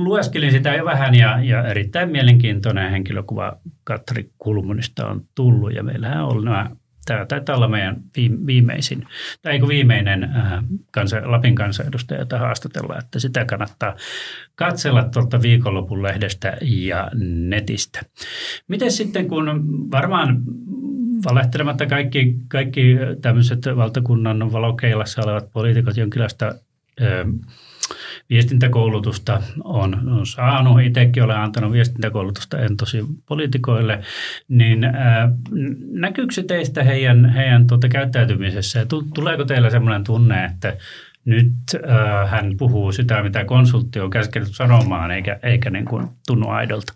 [0.04, 6.24] lueskelin sitä jo vähän ja, ja erittäin mielenkiintoinen henkilökuva Katri Kulmunista on tullut ja meillähän
[6.24, 6.70] on nämä
[7.04, 7.96] Tämä taitaa olla meidän
[8.46, 9.06] viimeisin,
[9.42, 13.96] tai viimeinen äh, kansa, Lapin kansanedustaja, jota haastatellaan, että sitä kannattaa
[14.54, 17.10] katsella tuolta viikonlopun lehdestä ja
[17.48, 18.00] netistä.
[18.68, 19.46] Miten sitten, kun
[19.90, 20.42] varmaan
[21.24, 26.54] valehtelematta kaikki, kaikki tämmöiset valtakunnan valokeilassa olevat poliitikot jonkinlaista
[27.00, 27.24] ö,
[28.30, 30.80] viestintäkoulutusta on, saanut.
[30.80, 34.00] Itsekin olen antanut viestintäkoulutusta en tosi poliitikoille.
[34.48, 35.28] Niin ää,
[35.90, 38.78] näkyykö se teistä heidän, heidän tuota käyttäytymisessä?
[38.78, 40.76] Ja tuleeko teillä sellainen tunne, että
[41.24, 41.52] nyt
[41.86, 46.94] ää, hän puhuu sitä, mitä konsultti on käskenyt sanomaan, eikä, eikä niin kuin tunnu aidolta?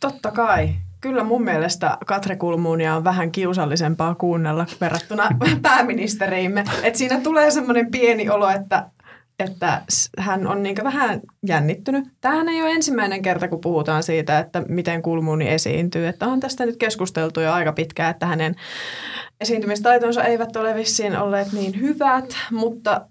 [0.00, 0.68] Totta kai.
[1.00, 5.28] Kyllä mun mielestä Katre Kulmuunia on vähän kiusallisempaa kuunnella verrattuna
[5.62, 6.64] pääministeriimme.
[6.82, 8.90] Et siinä tulee semmoinen pieni olo, että
[9.38, 9.82] että
[10.18, 12.04] hän on niin vähän jännittynyt.
[12.20, 16.06] Tämähän ei ole ensimmäinen kerta, kun puhutaan siitä, että miten Kulmuuni esiintyy.
[16.06, 18.54] Että on tästä nyt keskusteltu jo aika pitkään, että hänen
[19.40, 23.06] esiintymistaitonsa eivät ole vissiin olleet niin hyvät, mutta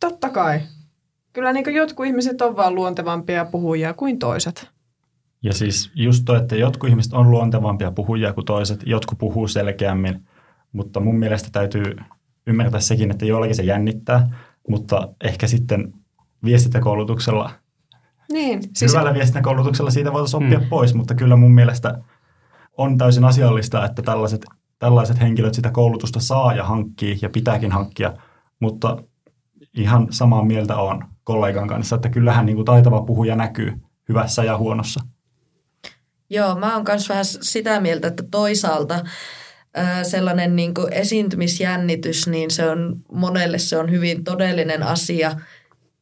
[0.00, 0.60] totta kai
[1.32, 4.68] kyllä niin jotkut ihmiset on vaan luontevampia puhujia kuin toiset.
[5.42, 10.28] Ja siis just toi, että jotkut ihmiset on luontevampia puhujia kuin toiset, jotkut puhuu selkeämmin,
[10.72, 11.96] mutta mun mielestä täytyy
[12.46, 14.30] ymmärtää sekin, että jollakin se jännittää,
[14.68, 15.92] mutta ehkä sitten
[16.44, 17.50] viestintäkoulutuksella,
[18.32, 18.92] niin, siis...
[18.92, 20.68] hyvällä viestintäkoulutuksella siitä voitaisiin oppia mm.
[20.68, 21.98] pois, mutta kyllä mun mielestä
[22.76, 24.44] on täysin asiallista, että tällaiset,
[24.78, 28.12] tällaiset henkilöt sitä koulutusta saa ja hankkii ja pitääkin hankkia,
[28.60, 29.02] mutta
[29.76, 33.72] ihan samaa mieltä on kollegan kanssa, että kyllähän niin kuin taitava puhuja näkyy
[34.08, 35.00] hyvässä ja huonossa.
[36.30, 39.04] Joo, mä oon myös vähän sitä mieltä, että toisaalta
[40.02, 45.36] sellainen niin kuin esiintymisjännitys, niin se on monelle se on hyvin todellinen asia,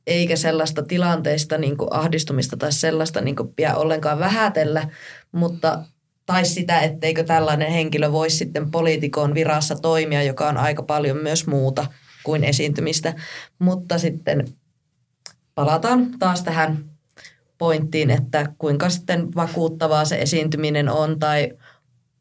[0.07, 4.89] eikä sellaista tilanteista niin kuin ahdistumista tai sellaista niin kuin pidä ollenkaan vähätellä,
[5.33, 5.85] mutta
[6.27, 11.47] tai sitä, etteikö tällainen henkilö voisi sitten poliitikon virassa toimia, joka on aika paljon myös
[11.47, 11.87] muuta
[12.23, 13.15] kuin esiintymistä.
[13.59, 14.49] Mutta sitten
[15.55, 16.85] palataan taas tähän
[17.59, 21.53] pointtiin, että kuinka sitten vakuuttavaa se esiintyminen on tai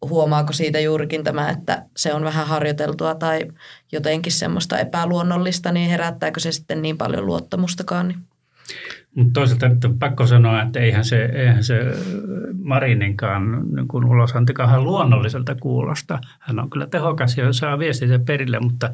[0.02, 3.48] huomaako siitä juurikin tämä, että se on vähän harjoiteltua tai
[3.92, 8.08] jotenkin semmoista epäluonnollista, niin herättääkö se sitten niin paljon luottamustakaan?
[8.08, 8.20] Niin.
[9.16, 11.80] Mutta toisaalta nyt on pakko sanoa, että eihän se, eihän se
[12.64, 16.20] Marininkaan niin ulosantikaan luonnolliselta kuulosta.
[16.40, 18.90] Hän on kyllä tehokas ja saa viestiä perille, mutta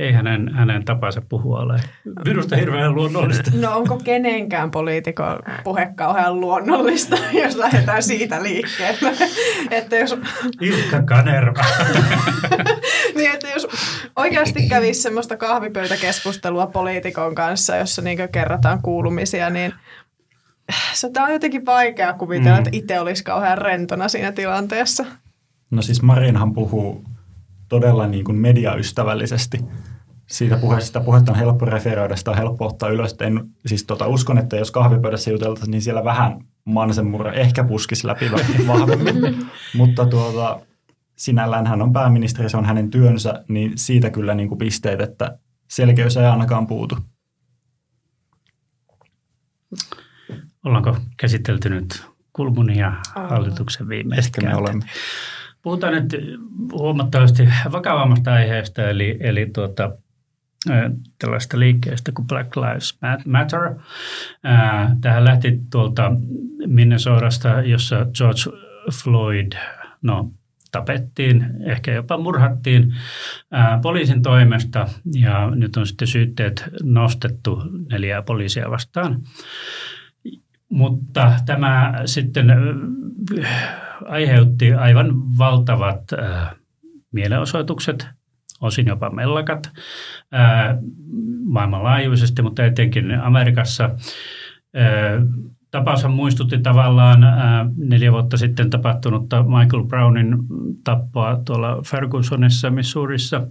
[0.00, 1.80] ei hänen, hänen tapansa puhua ole
[2.24, 3.50] minusta hirveän luonnollista.
[3.54, 9.12] No onko kenenkään poliitikon puhe kauhean luonnollista, jos lähdetään siitä liikkeelle?
[9.70, 10.16] että jos...
[10.60, 11.64] Ilkka Kanerva.
[13.16, 13.68] niin, että jos
[14.16, 19.72] oikeasti kävisi semmoista kahvipöytäkeskustelua poliitikon kanssa, jossa niin kerrotaan kuulumisia, niin
[20.92, 22.58] se on jotenkin vaikea kuvitella, mm.
[22.58, 25.04] että itse olisi kauhean rentona siinä tilanteessa.
[25.70, 27.04] No siis Marinhan puhuu
[27.70, 29.58] todella niin kuin mediaystävällisesti.
[30.26, 33.16] Siitä puheesta, puhetta on helppo referoida, sitä on helppo ottaa ylös.
[33.20, 38.30] En, siis tota, uskon, että jos kahvipöydässä juteltaisiin, niin siellä vähän mansenmurre ehkä puskisi läpi
[38.66, 39.46] vahvemmin.
[39.76, 40.60] Mutta tuota,
[41.16, 45.38] sinällään hän on pääministeri, se on hänen työnsä, niin siitä kyllä niin kuin pisteet, että
[45.70, 46.98] selkeys ei ainakaan puutu.
[50.64, 54.84] Ollaanko käsitelty nyt Kulmunia hallituksen viimeistä Ehkä me olemme.
[55.62, 56.16] Puhutaan nyt
[56.72, 59.90] huomattavasti vakavammasta aiheesta, eli, eli tuota,
[61.18, 63.74] tällaista liikkeestä kuin Black Lives Matter.
[65.00, 66.12] Tähän lähti tuolta
[66.66, 68.40] Minnesotasta, jossa George
[69.02, 69.52] Floyd
[70.02, 70.30] no,
[70.72, 72.94] tapettiin, ehkä jopa murhattiin
[73.82, 79.20] poliisin toimesta ja nyt on sitten syytteet nostettu neljää poliisia vastaan.
[80.70, 82.46] Mutta tämä sitten
[84.04, 86.54] aiheutti aivan valtavat äh,
[87.12, 88.08] mielenosoitukset,
[88.60, 89.70] osin jopa mellakat
[90.34, 90.76] äh,
[91.44, 93.84] maailmanlaajuisesti, mutta etenkin Amerikassa.
[93.84, 95.22] Äh,
[95.70, 100.36] tapaushan muistutti tavallaan äh, neljä vuotta sitten tapahtunutta Michael Brownin
[100.84, 103.46] tappoa tuolla Fergusonissa, Missourissa,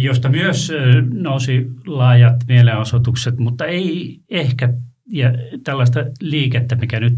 [0.00, 0.76] josta myös äh,
[1.12, 4.74] nousi laajat mielenosoitukset, mutta ei ehkä
[5.06, 5.30] ja
[5.64, 7.14] tällaista liikettä, mikä nyt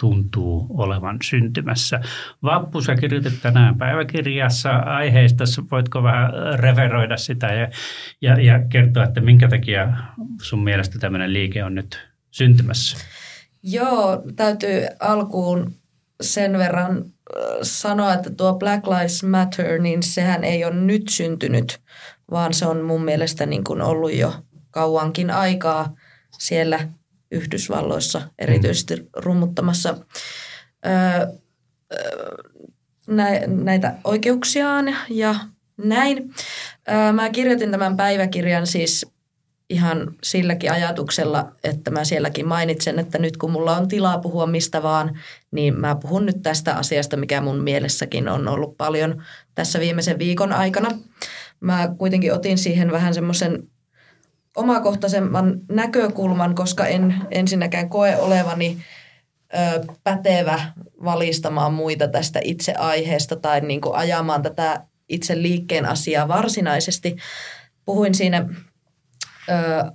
[0.00, 2.00] tuntuu olevan syntymässä.
[2.42, 7.68] Vappu, sä kirjoitit tänään päiväkirjassa aiheista, voitko vähän referoida sitä ja,
[8.20, 9.88] ja, ja kertoa, että minkä takia
[10.42, 12.96] sun mielestä tämmöinen liike on nyt syntymässä?
[13.62, 15.72] Joo, täytyy alkuun
[16.20, 17.04] sen verran
[17.62, 21.80] sanoa, että tuo Black Lives Matter, niin sehän ei ole nyt syntynyt,
[22.30, 24.34] vaan se on mun mielestä niin kuin ollut jo
[24.70, 25.94] kauankin aikaa
[26.38, 26.88] siellä
[27.32, 29.06] Yhdysvalloissa erityisesti mm.
[29.16, 29.96] rummuttamassa
[30.86, 31.26] öö,
[33.46, 35.34] näitä oikeuksiaan ja
[35.76, 36.34] näin.
[36.90, 39.06] Öö, mä kirjoitin tämän päiväkirjan siis
[39.70, 44.82] ihan silläkin ajatuksella, että mä sielläkin mainitsen, että nyt kun mulla on tilaa puhua mistä
[44.82, 49.22] vaan, niin mä puhun nyt tästä asiasta, mikä mun mielessäkin on ollut paljon
[49.54, 50.98] tässä viimeisen viikon aikana.
[51.60, 53.68] Mä kuitenkin otin siihen vähän semmoisen
[54.56, 58.78] omakohtaisemman näkökulman, koska en ensinnäkään koe olevani
[59.54, 60.72] ö, pätevä
[61.04, 67.16] valistamaan muita tästä itse aiheesta tai niin kuin ajamaan tätä itse liikkeen asiaa varsinaisesti.
[67.84, 68.48] Puhuin siinä
[69.48, 69.52] ö,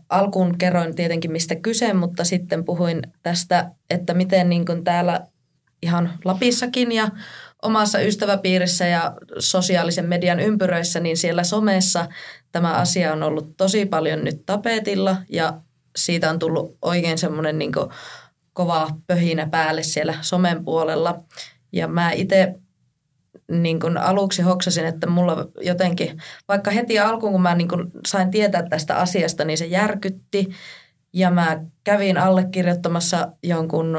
[0.09, 5.27] alkuun kerroin tietenkin mistä kyse, mutta sitten puhuin tästä, että miten niin kuin täällä
[5.81, 7.09] ihan Lapissakin ja
[7.61, 12.07] omassa ystäväpiirissä ja sosiaalisen median ympyröissä, niin siellä somessa
[12.51, 15.61] tämä asia on ollut tosi paljon nyt tapetilla ja
[15.95, 17.71] siitä on tullut oikein semmoinen niin
[18.53, 21.23] kova pöhinä päälle siellä somen puolella.
[21.71, 22.55] Ja mä itse
[23.51, 28.31] niin kuin aluksi hoksasin, että mulla jotenkin, vaikka heti alkuun kun mä niin kuin sain
[28.31, 30.47] tietää tästä asiasta, niin se järkytti
[31.13, 33.97] Ja mä kävin allekirjoittamassa jonkun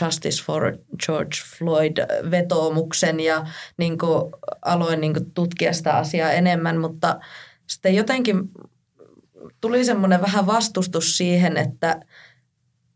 [0.00, 7.20] Justice for George Floyd-vetoomuksen ja niin kuin aloin niin kuin tutkia sitä asiaa enemmän, mutta
[7.66, 8.38] sitten jotenkin
[9.60, 12.00] tuli semmoinen vähän vastustus siihen, että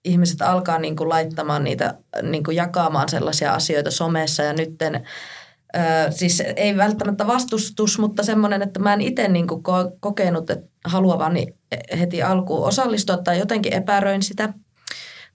[0.04, 5.06] ihmiset alkaa niin kuin laittamaan niitä, niin kuin jakamaan sellaisia asioita somessa ja nytten
[5.76, 9.62] Ö, siis ei välttämättä vastustus, mutta semmoinen, että mä en itse niin kuin
[10.00, 11.46] kokenut että haluavani
[11.98, 14.52] heti alkuun osallistua tai jotenkin epäröin sitä,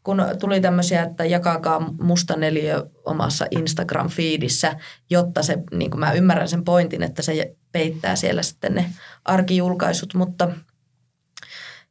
[0.04, 4.76] kun tuli tämmöisiä, että jakakaa musta neliö omassa Instagram-fiidissä,
[5.10, 8.86] jotta se, niin mä ymmärrän sen pointin, että se peittää siellä sitten ne
[9.26, 10.52] arkijulkaisut, mutta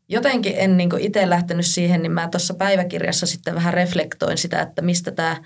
[0.09, 4.83] jotenkin en niin itse lähtenyt siihen, niin mä tuossa päiväkirjassa sitten vähän reflektoin sitä, että
[4.83, 5.37] mistä tämä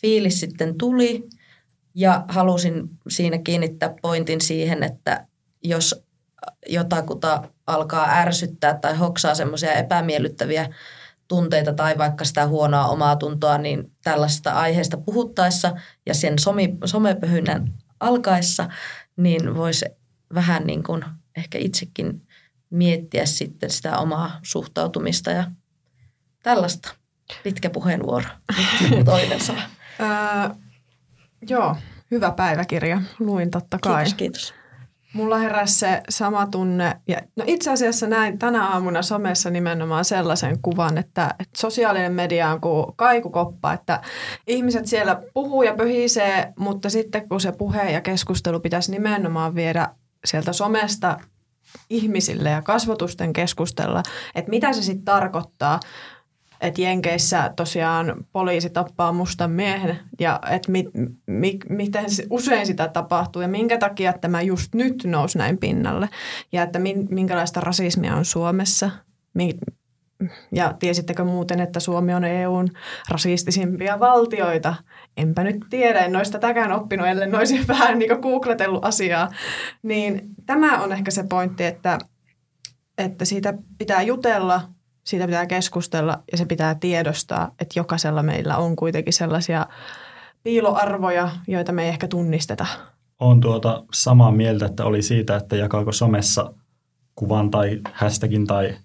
[0.00, 1.22] fiilis sitten tuli–
[1.96, 5.26] ja halusin siinä kiinnittää pointin siihen, että
[5.64, 6.04] jos
[6.68, 10.74] jotakuta alkaa ärsyttää tai hoksaa semmoisia epämiellyttäviä
[11.28, 15.72] tunteita tai vaikka sitä huonoa omaa tuntoa, niin tällaista aiheesta puhuttaessa
[16.06, 18.68] ja sen somi, somepöhynän alkaessa,
[19.16, 19.86] niin voisi
[20.34, 21.04] vähän niin kuin
[21.36, 22.26] ehkä itsekin
[22.70, 25.50] miettiä sitten sitä omaa suhtautumista ja
[26.42, 26.94] tällaista.
[27.42, 28.26] Pitkä puheenvuoro.
[29.04, 29.62] Toinen saa.
[31.48, 31.76] Joo,
[32.10, 33.02] hyvä päiväkirja.
[33.18, 34.04] Luin totta kai.
[34.04, 34.54] Kiitos, kiitos.
[35.12, 37.00] Mulla heräsi se sama tunne.
[37.08, 42.50] Ja, no itse asiassa näin tänä aamuna somessa nimenomaan sellaisen kuvan, että, että sosiaalinen media
[42.50, 44.00] on kuin kaikukoppa, että
[44.46, 49.88] ihmiset siellä puhuu ja pöhisee, mutta sitten kun se puhe ja keskustelu pitäisi nimenomaan viedä
[50.24, 51.18] sieltä somesta
[51.90, 54.02] ihmisille ja kasvotusten keskustella,
[54.34, 55.80] että mitä se sitten tarkoittaa,
[56.66, 60.84] että Jenkeissä tosiaan poliisi tappaa mustan miehen ja että mi,
[61.26, 66.08] mi, miten usein sitä tapahtuu ja minkä takia tämä just nyt nousi näin pinnalle
[66.52, 68.90] ja että minkälaista rasismia on Suomessa.
[70.52, 72.68] Ja tiesittekö muuten, että Suomi on EUn
[73.08, 74.74] rasistisimpia valtioita?
[75.16, 79.30] Enpä nyt tiedä, en noista tätäkään oppinut, ellei olisi vähän niin googletellut asiaa.
[79.82, 81.98] Niin tämä on ehkä se pointti, että,
[82.98, 84.60] että siitä pitää jutella–
[85.06, 89.66] siitä pitää keskustella ja se pitää tiedostaa, että jokaisella meillä on kuitenkin sellaisia
[90.42, 92.66] piiloarvoja, joita me ei ehkä tunnisteta.
[93.20, 96.52] Olen tuota samaa mieltä, että oli siitä, että jakaako somessa
[97.14, 98.76] kuvan tai hashtagin tai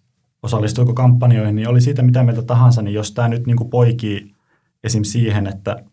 [0.43, 4.35] osallistuiko kampanjoihin, niin oli siitä mitä mieltä tahansa, niin jos tämä nyt niin poikii
[4.83, 5.03] esim.
[5.03, 5.83] siihen, että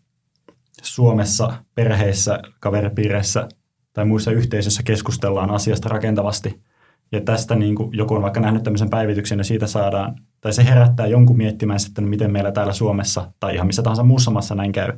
[0.81, 3.49] Suomessa, perheissä, kaveripiireissä
[3.93, 6.59] tai muissa yhteisöissä keskustellaan asiasta rakentavasti–
[7.11, 10.65] ja tästä niin kuin joku on vaikka nähnyt tämmöisen päivityksen ja siitä saadaan, tai se
[10.65, 14.71] herättää jonkun miettimään sitten, miten meillä täällä Suomessa tai ihan missä tahansa muussa maassa näin
[14.71, 14.91] käy.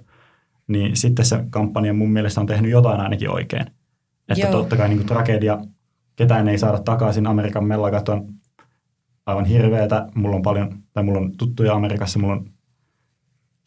[0.67, 3.65] Niin sitten se kampanja mun mielestä on tehnyt jotain ainakin oikein.
[4.29, 4.51] Että Joo.
[4.51, 5.59] totta kai niin kuin tragedia,
[6.15, 7.27] ketään ei saada takaisin.
[7.27, 8.27] Amerikan mellakat on
[9.25, 10.07] aivan hirveätä.
[10.15, 12.51] Mulla on paljon, tai mulla on tuttuja Amerikassa, mulla on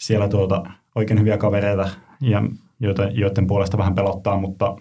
[0.00, 0.62] siellä tuota,
[0.94, 1.88] oikein hyviä kavereita,
[2.20, 2.42] ja
[2.80, 4.76] joiden, joiden puolesta vähän pelottaa, mutta,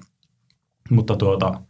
[0.89, 1.62] mutta tuota,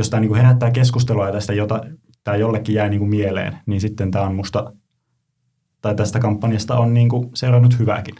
[0.00, 1.80] jos tämä niin herättää keskustelua ja tästä jota,
[2.24, 4.72] tämä jollekin jää niin kuin mieleen, niin sitten tämä on musta,
[5.82, 8.14] tai tästä kampanjasta on niin kuin seurannut hyvääkin.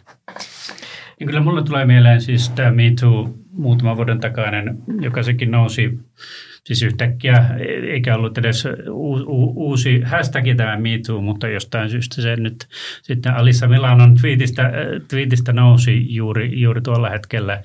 [1.19, 5.99] Ja kyllä mulle tulee mieleen siis tämä Me Too muutaman vuoden takainen, joka sekin nousi
[6.65, 7.45] siis yhtäkkiä,
[7.91, 8.67] eikä ollut edes
[9.55, 12.67] uusi hashtag tämä MeToo, mutta jostain syystä se nyt
[13.01, 14.71] sitten Alissa Milanon tweetistä,
[15.07, 17.63] tweetistä nousi juuri, juuri tuolla hetkellä,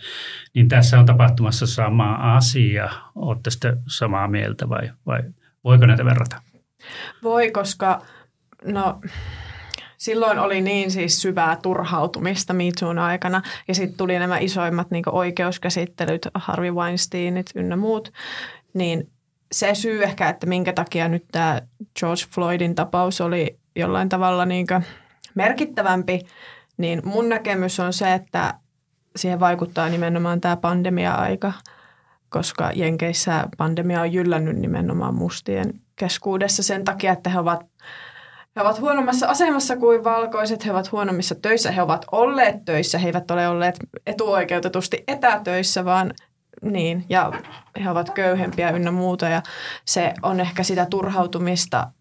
[0.55, 2.91] niin tässä on tapahtumassa sama asia.
[3.15, 5.23] Olette sitten samaa mieltä vai, vai
[5.65, 6.43] voiko näitä verrata?
[7.23, 8.03] Voi, koska
[8.65, 9.01] no,
[9.97, 16.29] silloin oli niin siis syvää turhautumista MeToon aikana ja sitten tuli nämä isoimmat niin oikeuskäsittelyt,
[16.35, 18.13] Harvey Weinsteinit ynnä muut,
[18.77, 19.11] niin
[19.53, 21.61] se syy ehkä, että minkä takia nyt tämä
[22.01, 24.67] George Floydin tapaus oli jollain tavalla niin
[25.35, 26.21] merkittävämpi,
[26.77, 28.55] niin mun näkemys on se, että
[29.17, 31.53] siihen vaikuttaa nimenomaan tämä pandemia-aika,
[32.29, 37.67] koska Jenkeissä pandemia on jyllännyt nimenomaan mustien keskuudessa sen takia, että he ovat,
[38.57, 43.09] he ovat huonommassa asemassa kuin valkoiset, he ovat huonommissa töissä, he ovat olleet töissä, he
[43.09, 46.15] eivät ole olleet etuoikeutetusti etätöissä, vaan
[46.63, 47.33] niin, ja
[47.85, 49.43] he ovat köyhempiä ynnä muuta ja
[49.85, 51.93] se on ehkä sitä turhautumista,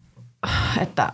[0.80, 1.12] että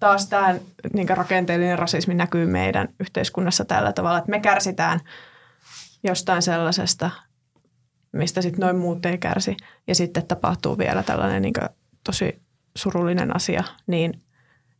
[0.00, 0.54] taas tämä
[0.92, 5.00] niin rakenteellinen rasismi näkyy meidän yhteiskunnassa tällä tavalla, että me kärsitään
[6.02, 7.10] jostain sellaisesta,
[8.12, 9.56] mistä sitten noin muut ei kärsi.
[9.86, 11.54] Ja sitten tapahtuu vielä tällainen niin
[12.04, 12.42] tosi
[12.76, 14.22] surullinen asia, niin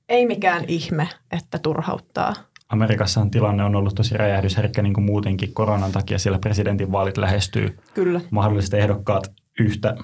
[0.09, 2.35] ei mikään ihme, että turhauttaa–
[2.69, 6.19] Amerikassa tilanne on ollut tosi räjähdysherkkä niin kuin muutenkin koronan takia.
[6.19, 7.79] Siellä presidentinvaalit lähestyy.
[7.95, 8.21] Kyllä.
[8.31, 9.97] Mahdolliset ehdokkaat yhtä.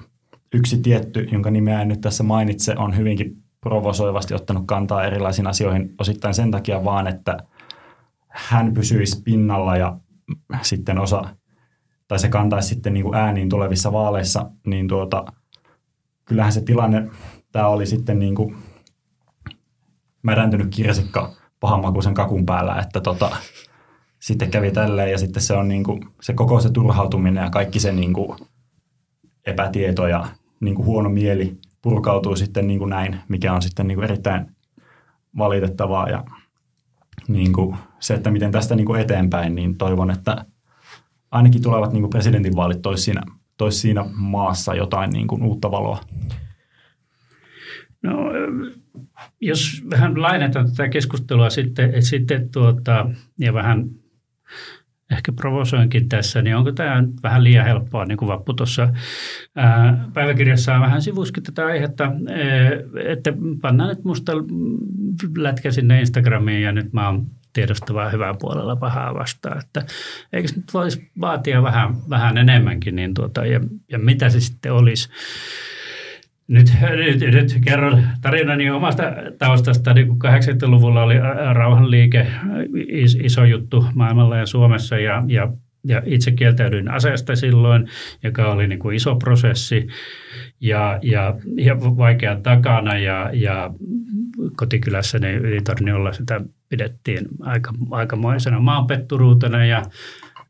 [0.53, 5.95] Yksi tietty, jonka nimeä en nyt tässä mainitse, on hyvinkin provosoivasti ottanut kantaa erilaisiin asioihin
[5.99, 7.37] osittain sen takia vaan, että
[8.27, 9.97] hän pysyisi pinnalla ja
[10.61, 11.35] sitten osa,
[12.07, 15.25] tai se kantaisi sitten niin kuin ääniin tulevissa vaaleissa, niin tuota,
[16.25, 17.09] kyllähän se tilanne,
[17.51, 18.55] tämä oli sitten niin kuin
[20.23, 23.35] märäntynyt kirsikka pahanmakuisen kakun päällä, että tota,
[24.19, 27.79] sitten kävi tälleen ja sitten se on niin kuin, se koko se turhautuminen ja kaikki
[27.79, 28.37] se niin kuin
[29.45, 30.27] epätieto ja
[30.59, 34.45] niin kuin huono mieli purkautuu sitten niin kuin näin, mikä on sitten niin kuin erittäin
[35.37, 36.23] valitettavaa ja
[37.27, 40.45] niin kuin se, että miten tästä niin kuin eteenpäin, niin toivon, että
[41.31, 43.21] ainakin tulevat niin kuin presidentinvaalit toisi siinä,
[43.57, 45.99] toisi siinä maassa jotain niin kuin uutta valoa.
[48.03, 48.17] No,
[49.41, 53.89] jos vähän lainetaan tätä keskustelua sitten, sitten tuota, ja vähän
[55.11, 58.93] ehkä provosoinkin tässä, niin onko tämä vähän liian helppoa, niin kuin Vappu tuossa
[60.13, 62.11] päiväkirjassa vähän sivuskin tätä aihetta,
[63.05, 64.31] että pannaan nyt musta
[65.37, 69.85] lätkä sinne Instagramiin ja nyt mä oon tiedostavaa hyvää puolella pahaa vastaan, että
[70.33, 73.59] eikö nyt voisi vaatia vähän, vähän enemmänkin, niin tuota, ja,
[73.91, 75.09] ja mitä se sitten olisi.
[76.47, 79.03] Nyt, nyt, nyt kerron tarinani omasta
[79.37, 79.93] taustasta.
[79.93, 81.15] Niin 80-luvulla oli
[81.53, 82.27] rauhanliike
[83.23, 85.53] iso juttu maailmalla ja Suomessa ja, ja,
[85.87, 87.87] ja itse kieltäydyin aseesta silloin,
[88.23, 89.87] joka oli niin kuin iso prosessi
[90.61, 93.73] ja, ja, ja vaikea takana ja, ja
[94.55, 99.83] kotikylässäni Ylitorniolla sitä pidettiin aika, aikamoisena maanpetturuutena ja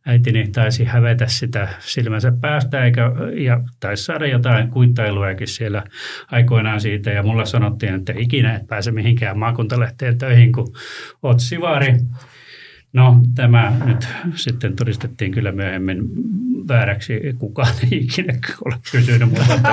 [0.06, 5.84] äitini taisi hävetä sitä silmänsä päästä eikä, ja taisi saada jotain kuittailuakin siellä
[6.32, 7.12] aikoinaan siitä.
[7.12, 10.74] Ja mulla sanottiin, että ikinä et pääse mihinkään maakuntalehteen töihin, kun
[11.24, 11.93] oot sivari.
[12.93, 16.04] No tämä nyt sitten todistettiin kyllä myöhemmin
[16.68, 17.14] vääräksi.
[17.38, 18.34] Kukaan ei ikinä
[18.66, 19.72] ole kysynyt multa, että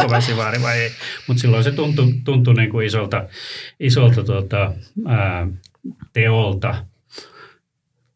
[0.00, 0.90] onko sivari vai ei.
[1.28, 3.28] Mutta silloin se tuntui, tuntui niin kuin isolta,
[3.80, 4.72] isolta tuota,
[5.06, 5.48] ää,
[6.12, 6.74] teolta–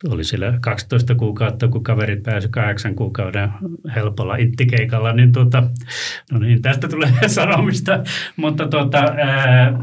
[0.09, 3.51] oli siellä 12 kuukautta, kun kaverit pääsivät kahdeksan kuukauden
[3.95, 5.63] helpolla ittikeikalla, niin, tuota,
[6.33, 8.05] no niin tästä tulee sanomista,
[8.37, 9.79] mutta tuota, ää,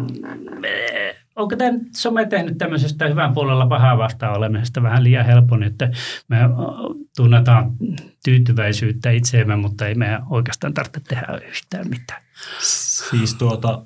[1.36, 5.92] onko tämä some tehnyt tämmöisestä hyvän puolella pahaa vastaan olemisesta vähän liian helpon, että
[6.28, 6.38] me
[7.16, 7.72] tunnetaan
[8.26, 12.22] tyytyväisyyttä itseemme, mutta ei me oikeastaan tarvitse tehdä yhtään mitään.
[13.10, 13.86] Siis tuota,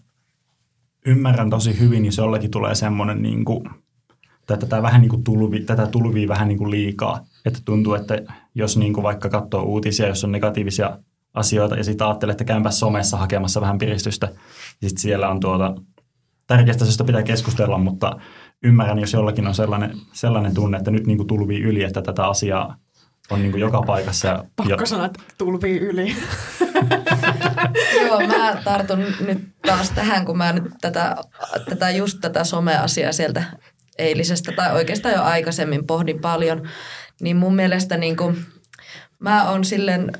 [1.05, 3.69] ymmärrän tosi hyvin, niin se jollekin tulee semmoinen niin kuin
[4.46, 7.26] tätä, vähän niin kuin tulvi, tätä tulvii vähän niin kuin liikaa.
[7.46, 8.20] Että tuntuu, että
[8.56, 11.00] jos niin kuin vaikka katsoo uutisia, jos on negatiivisia
[11.34, 14.28] asioita ja sitten ajattelee, että käympä somessa hakemassa vähän piristystä,
[14.82, 15.76] ja sitten siellä on tuota,
[16.48, 18.20] tärkeästä asioista pitää keskustella, mutta
[18.64, 22.28] ymmärrän, jos jollakin on sellainen, sellainen tunne, että nyt niin kuin tulvii yli, että tätä
[22.28, 22.76] asiaa
[23.30, 24.46] on niin kuin joka paikassa.
[24.56, 24.86] Pakko ja...
[24.86, 26.16] sanoa, että tulvii yli.
[28.08, 31.16] Joo, mä tartun nyt taas tähän, kun mä nyt tätä,
[31.70, 33.43] tätä just tätä someasiaa sieltä
[33.98, 36.70] eilisestä tai oikeastaan jo aikaisemmin pohdin paljon,
[37.22, 38.46] niin mun mielestä niin kuin,
[39.20, 40.12] mä oon silleen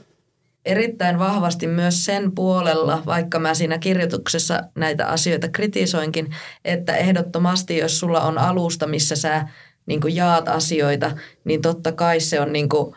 [0.66, 8.00] erittäin vahvasti myös sen puolella, vaikka mä siinä kirjoituksessa näitä asioita kritisoinkin, että ehdottomasti jos
[8.00, 9.48] sulla on alusta, missä sä
[9.86, 11.12] niin kuin jaat asioita,
[11.44, 12.96] niin totta kai se on niin kuin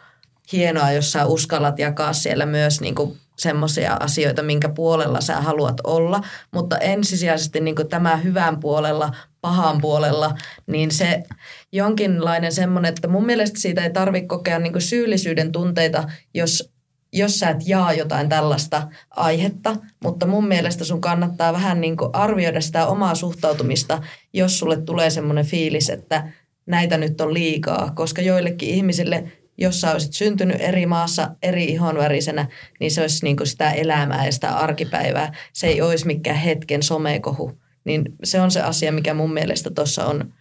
[0.52, 5.80] hienoa, jos sä uskallat jakaa siellä myös niin kuin semmoisia asioita, minkä puolella sä haluat
[5.84, 6.20] olla,
[6.52, 10.34] mutta ensisijaisesti niin tämä hyvän puolella, pahan puolella,
[10.66, 11.22] niin se
[11.72, 16.72] jonkinlainen semmoinen, että mun mielestä siitä ei tarvitse kokea niin syyllisyyden tunteita, jos
[17.12, 22.60] jos sä et jaa jotain tällaista aihetta, mutta mun mielestä sun kannattaa vähän niin arvioida
[22.60, 26.32] sitä omaa suhtautumista, jos sulle tulee semmoinen fiilis, että
[26.66, 32.48] näitä nyt on liikaa, koska joillekin ihmisille jos sä olisit syntynyt eri maassa eri ihonvärisenä,
[32.80, 35.32] niin se olisi niin kuin sitä elämää ja sitä arkipäivää.
[35.52, 37.60] Se ei olisi mikään hetken somekohu.
[37.84, 40.32] Niin se on se asia, mikä mun mielestä tuossa on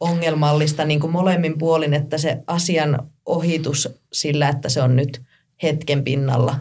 [0.00, 5.22] ongelmallista niin kuin molemmin puolin, että se asian ohitus sillä, että se on nyt
[5.62, 6.56] hetken pinnalla.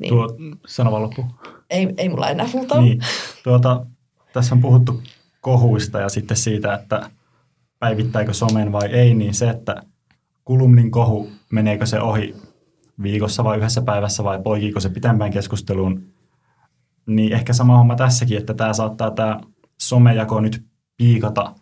[0.00, 0.28] Niin Tuo,
[0.66, 1.26] sano vaan loppu.
[1.70, 3.00] Ei, ei mulla enää muuta niin,
[3.44, 3.86] tuota,
[4.32, 5.02] Tässä on puhuttu
[5.40, 7.10] kohuista ja sitten siitä, että
[7.78, 9.76] päivittääkö somen vai ei, niin se, että–
[10.44, 12.34] kulumnin kohu, meneekö se ohi
[13.02, 16.02] viikossa vai yhdessä päivässä vai poikiiko se pitempään keskusteluun,
[17.06, 19.40] niin ehkä sama homma tässäkin, että tämä saattaa tämä
[19.80, 20.64] somejako nyt
[20.96, 21.54] piikata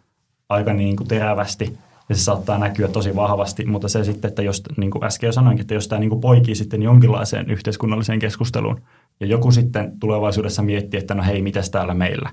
[0.49, 1.79] aika niin kuin terävästi
[2.09, 5.33] ja se saattaa näkyä tosi vahvasti, mutta se sitten, että jos, niin kuin äsken jo
[5.33, 8.81] sanoinkin, että jos tämä niin kuin poikii sitten jonkinlaiseen yhteiskunnalliseen keskusteluun
[9.21, 12.31] ja joku sitten tulevaisuudessa miettii, että no hei, mitäs täällä meillä,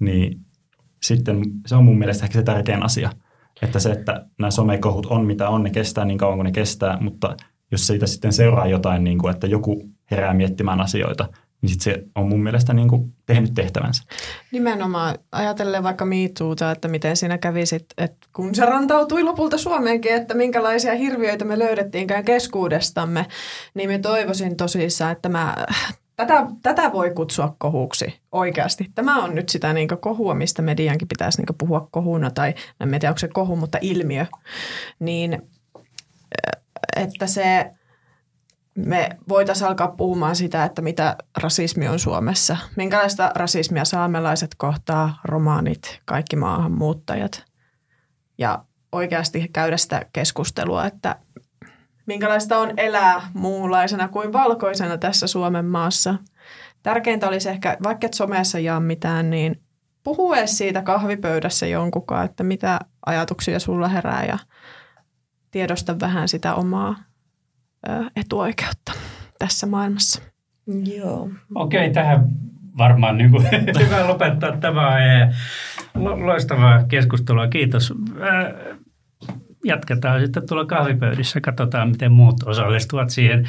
[0.00, 0.40] niin
[1.02, 3.10] sitten se on mun mielestä ehkä se tärkein asia–
[3.62, 6.98] että se, että nämä somekohut on mitä on, ne kestää niin kauan kuin ne kestää,
[7.00, 7.36] mutta
[7.72, 11.28] jos siitä sitten seuraa jotain, niin kuin, että joku herää miettimään asioita,
[11.62, 14.02] niin sit se on mun mielestä niin kuin tehnyt tehtävänsä.
[14.52, 17.64] Nimenomaan ajatellen vaikka miituuta, että miten siinä kävi
[17.98, 23.26] että kun se rantautui lopulta Suomeenkin, että minkälaisia hirviöitä me löydettiinkään keskuudestamme,
[23.74, 25.54] niin me toivoisin tosissaan, että mä,
[26.18, 28.90] tätä, tätä voi kutsua kohuksi oikeasti.
[28.94, 33.08] Tämä on nyt sitä niin kohua, mistä mediankin pitäisi niin puhua kohuna, tai en tiedä
[33.08, 34.26] onko se kohu, mutta ilmiö.
[34.98, 35.42] Niin,
[36.96, 37.70] että se
[38.74, 42.56] me voitaisiin alkaa puhumaan sitä, että mitä rasismi on Suomessa.
[42.76, 47.44] Minkälaista rasismia saamelaiset kohtaa, romaanit, kaikki maahanmuuttajat.
[48.38, 51.16] Ja oikeasti käydä sitä keskustelua, että
[52.08, 56.14] minkälaista on elää muunlaisena kuin valkoisena tässä Suomen maassa.
[56.82, 59.60] Tärkeintä olisi ehkä, vaikka et somessa jaa mitään, niin
[60.04, 64.38] puhu edes siitä kahvipöydässä jonkunkaan, että mitä ajatuksia sulla herää ja
[65.50, 66.96] tiedosta vähän sitä omaa
[68.16, 68.92] etuoikeutta
[69.38, 70.22] tässä maailmassa.
[70.96, 71.30] Joo.
[71.54, 72.28] Okei, okay, tähän
[72.78, 73.44] varmaan niin kuin,
[73.86, 75.28] hyvä lopettaa tämä aihe.
[76.24, 77.94] Loistavaa keskustelua, kiitos.
[79.68, 83.48] Jatketaan sitten tuolla kahvipöydissä, katsotaan miten muut osallistuvat siihen.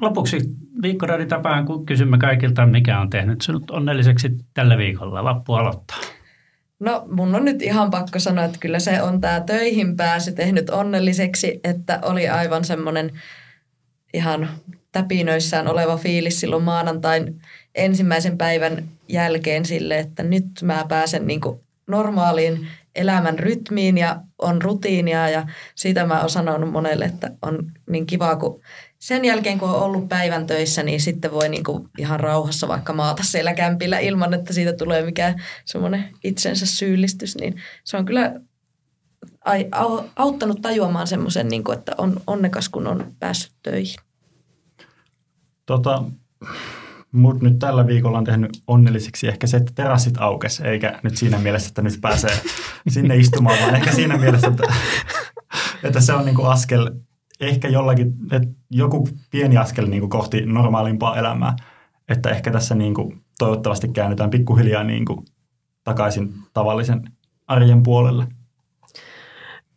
[0.00, 0.38] Lopuksi
[0.82, 5.24] viikkoradin tapaan, kun kysymme kaikilta, mikä on tehnyt sinut onnelliseksi tällä viikolla.
[5.24, 5.98] Vappu aloittaa.
[6.80, 10.70] No mun on nyt ihan pakko sanoa, että kyllä se on tämä töihin pääsy tehnyt
[10.70, 13.10] onnelliseksi, että oli aivan semmoinen
[14.14, 14.48] ihan
[14.92, 17.40] täpinöissään oleva fiilis silloin maanantain
[17.74, 21.40] ensimmäisen päivän jälkeen sille, että nyt mä pääsen niin
[21.86, 28.06] normaaliin elämän rytmiin ja on rutiinia ja siitä mä oon sanonut monelle, että on niin
[28.06, 28.60] kiva, kun
[28.98, 32.92] sen jälkeen, kun on ollut päivän töissä, niin sitten voi niin kuin ihan rauhassa vaikka
[32.92, 37.36] maata siellä kämpillä ilman, että siitä tulee mikään semmoinen itsensä syyllistys.
[37.36, 38.40] Niin se on kyllä
[40.16, 43.96] auttanut tajuamaan semmoisen, niin kuin, että on onnekas, kun on päässyt töihin.
[45.66, 46.04] Tota,
[47.12, 51.38] mut nyt tällä viikolla on tehnyt onnelliseksi ehkä se, että terassit aukes, eikä nyt siinä
[51.38, 52.30] mielessä, että nyt pääsee
[52.88, 54.62] sinne istumaan, vaan ehkä siinä mielessä, että,
[55.82, 56.90] että se on niin kuin askel
[57.40, 61.56] ehkä jollakin, että joku pieni askel niin kuin kohti normaalimpaa elämää.
[62.08, 65.26] Että ehkä tässä niin kuin toivottavasti käännytään pikkuhiljaa niin kuin
[65.84, 67.02] takaisin tavallisen
[67.46, 68.26] arjen puolelle.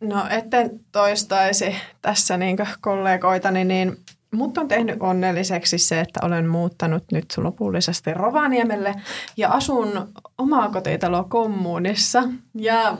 [0.00, 3.96] No etten toistaisi tässä niin kollegoitani, niin
[4.30, 8.94] Mut on tehnyt onnelliseksi se, että olen muuttanut nyt lopullisesti Rovaniemelle
[9.36, 10.08] ja asun
[10.38, 12.22] omaa kotitalo kommunissa.
[12.54, 12.98] Ja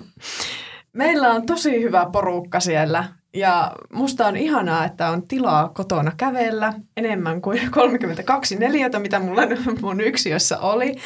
[0.92, 3.04] meillä on tosi hyvä porukka siellä
[3.36, 9.42] ja musta on ihanaa, että on tilaa kotona kävellä enemmän kuin 32 neliötä, mitä mulla
[9.82, 10.96] mun yksiössä oli.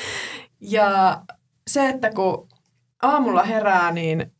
[0.60, 1.20] Ja
[1.68, 2.48] se, että kun
[3.02, 4.32] aamulla herää, niin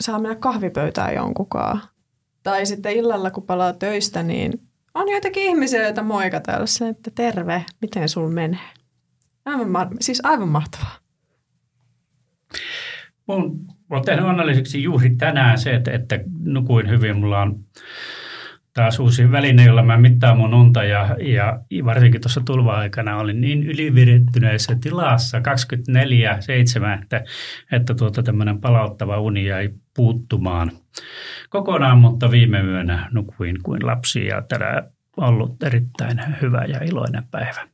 [0.00, 1.80] saa mennä kahvipöytään jonkunkaan.
[2.42, 8.08] Tai sitten illalla, kun palaa töistä, niin on joitakin ihmisiä, joita moikataan, että terve, miten
[8.08, 8.60] sul menee.
[9.44, 10.96] Aivan, siis aivan mahtavaa.
[13.26, 17.16] Mun olen tehnyt onnelliseksi juuri tänään se, että, että nukuin hyvin.
[17.16, 17.64] Mulla on
[18.74, 23.62] taas uusi väline, jolla mä mittaan mun unta ja, ja varsinkin tuossa tulva-aikana olin niin
[23.62, 27.24] ylivirittyneessä tilassa 24-7, että,
[27.72, 29.70] että tuota tämmöinen palauttava uni jäi
[30.00, 30.72] puuttumaan
[31.48, 34.84] kokonaan, mutta viime yönä nukuin kuin lapsi ja tänään
[35.16, 37.68] on ollut erittäin hyvä ja iloinen päivä.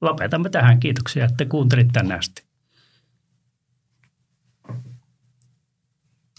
[0.00, 0.80] Lopetamme tähän.
[0.80, 2.49] Kiitoksia, että kuuntelit tänne asti.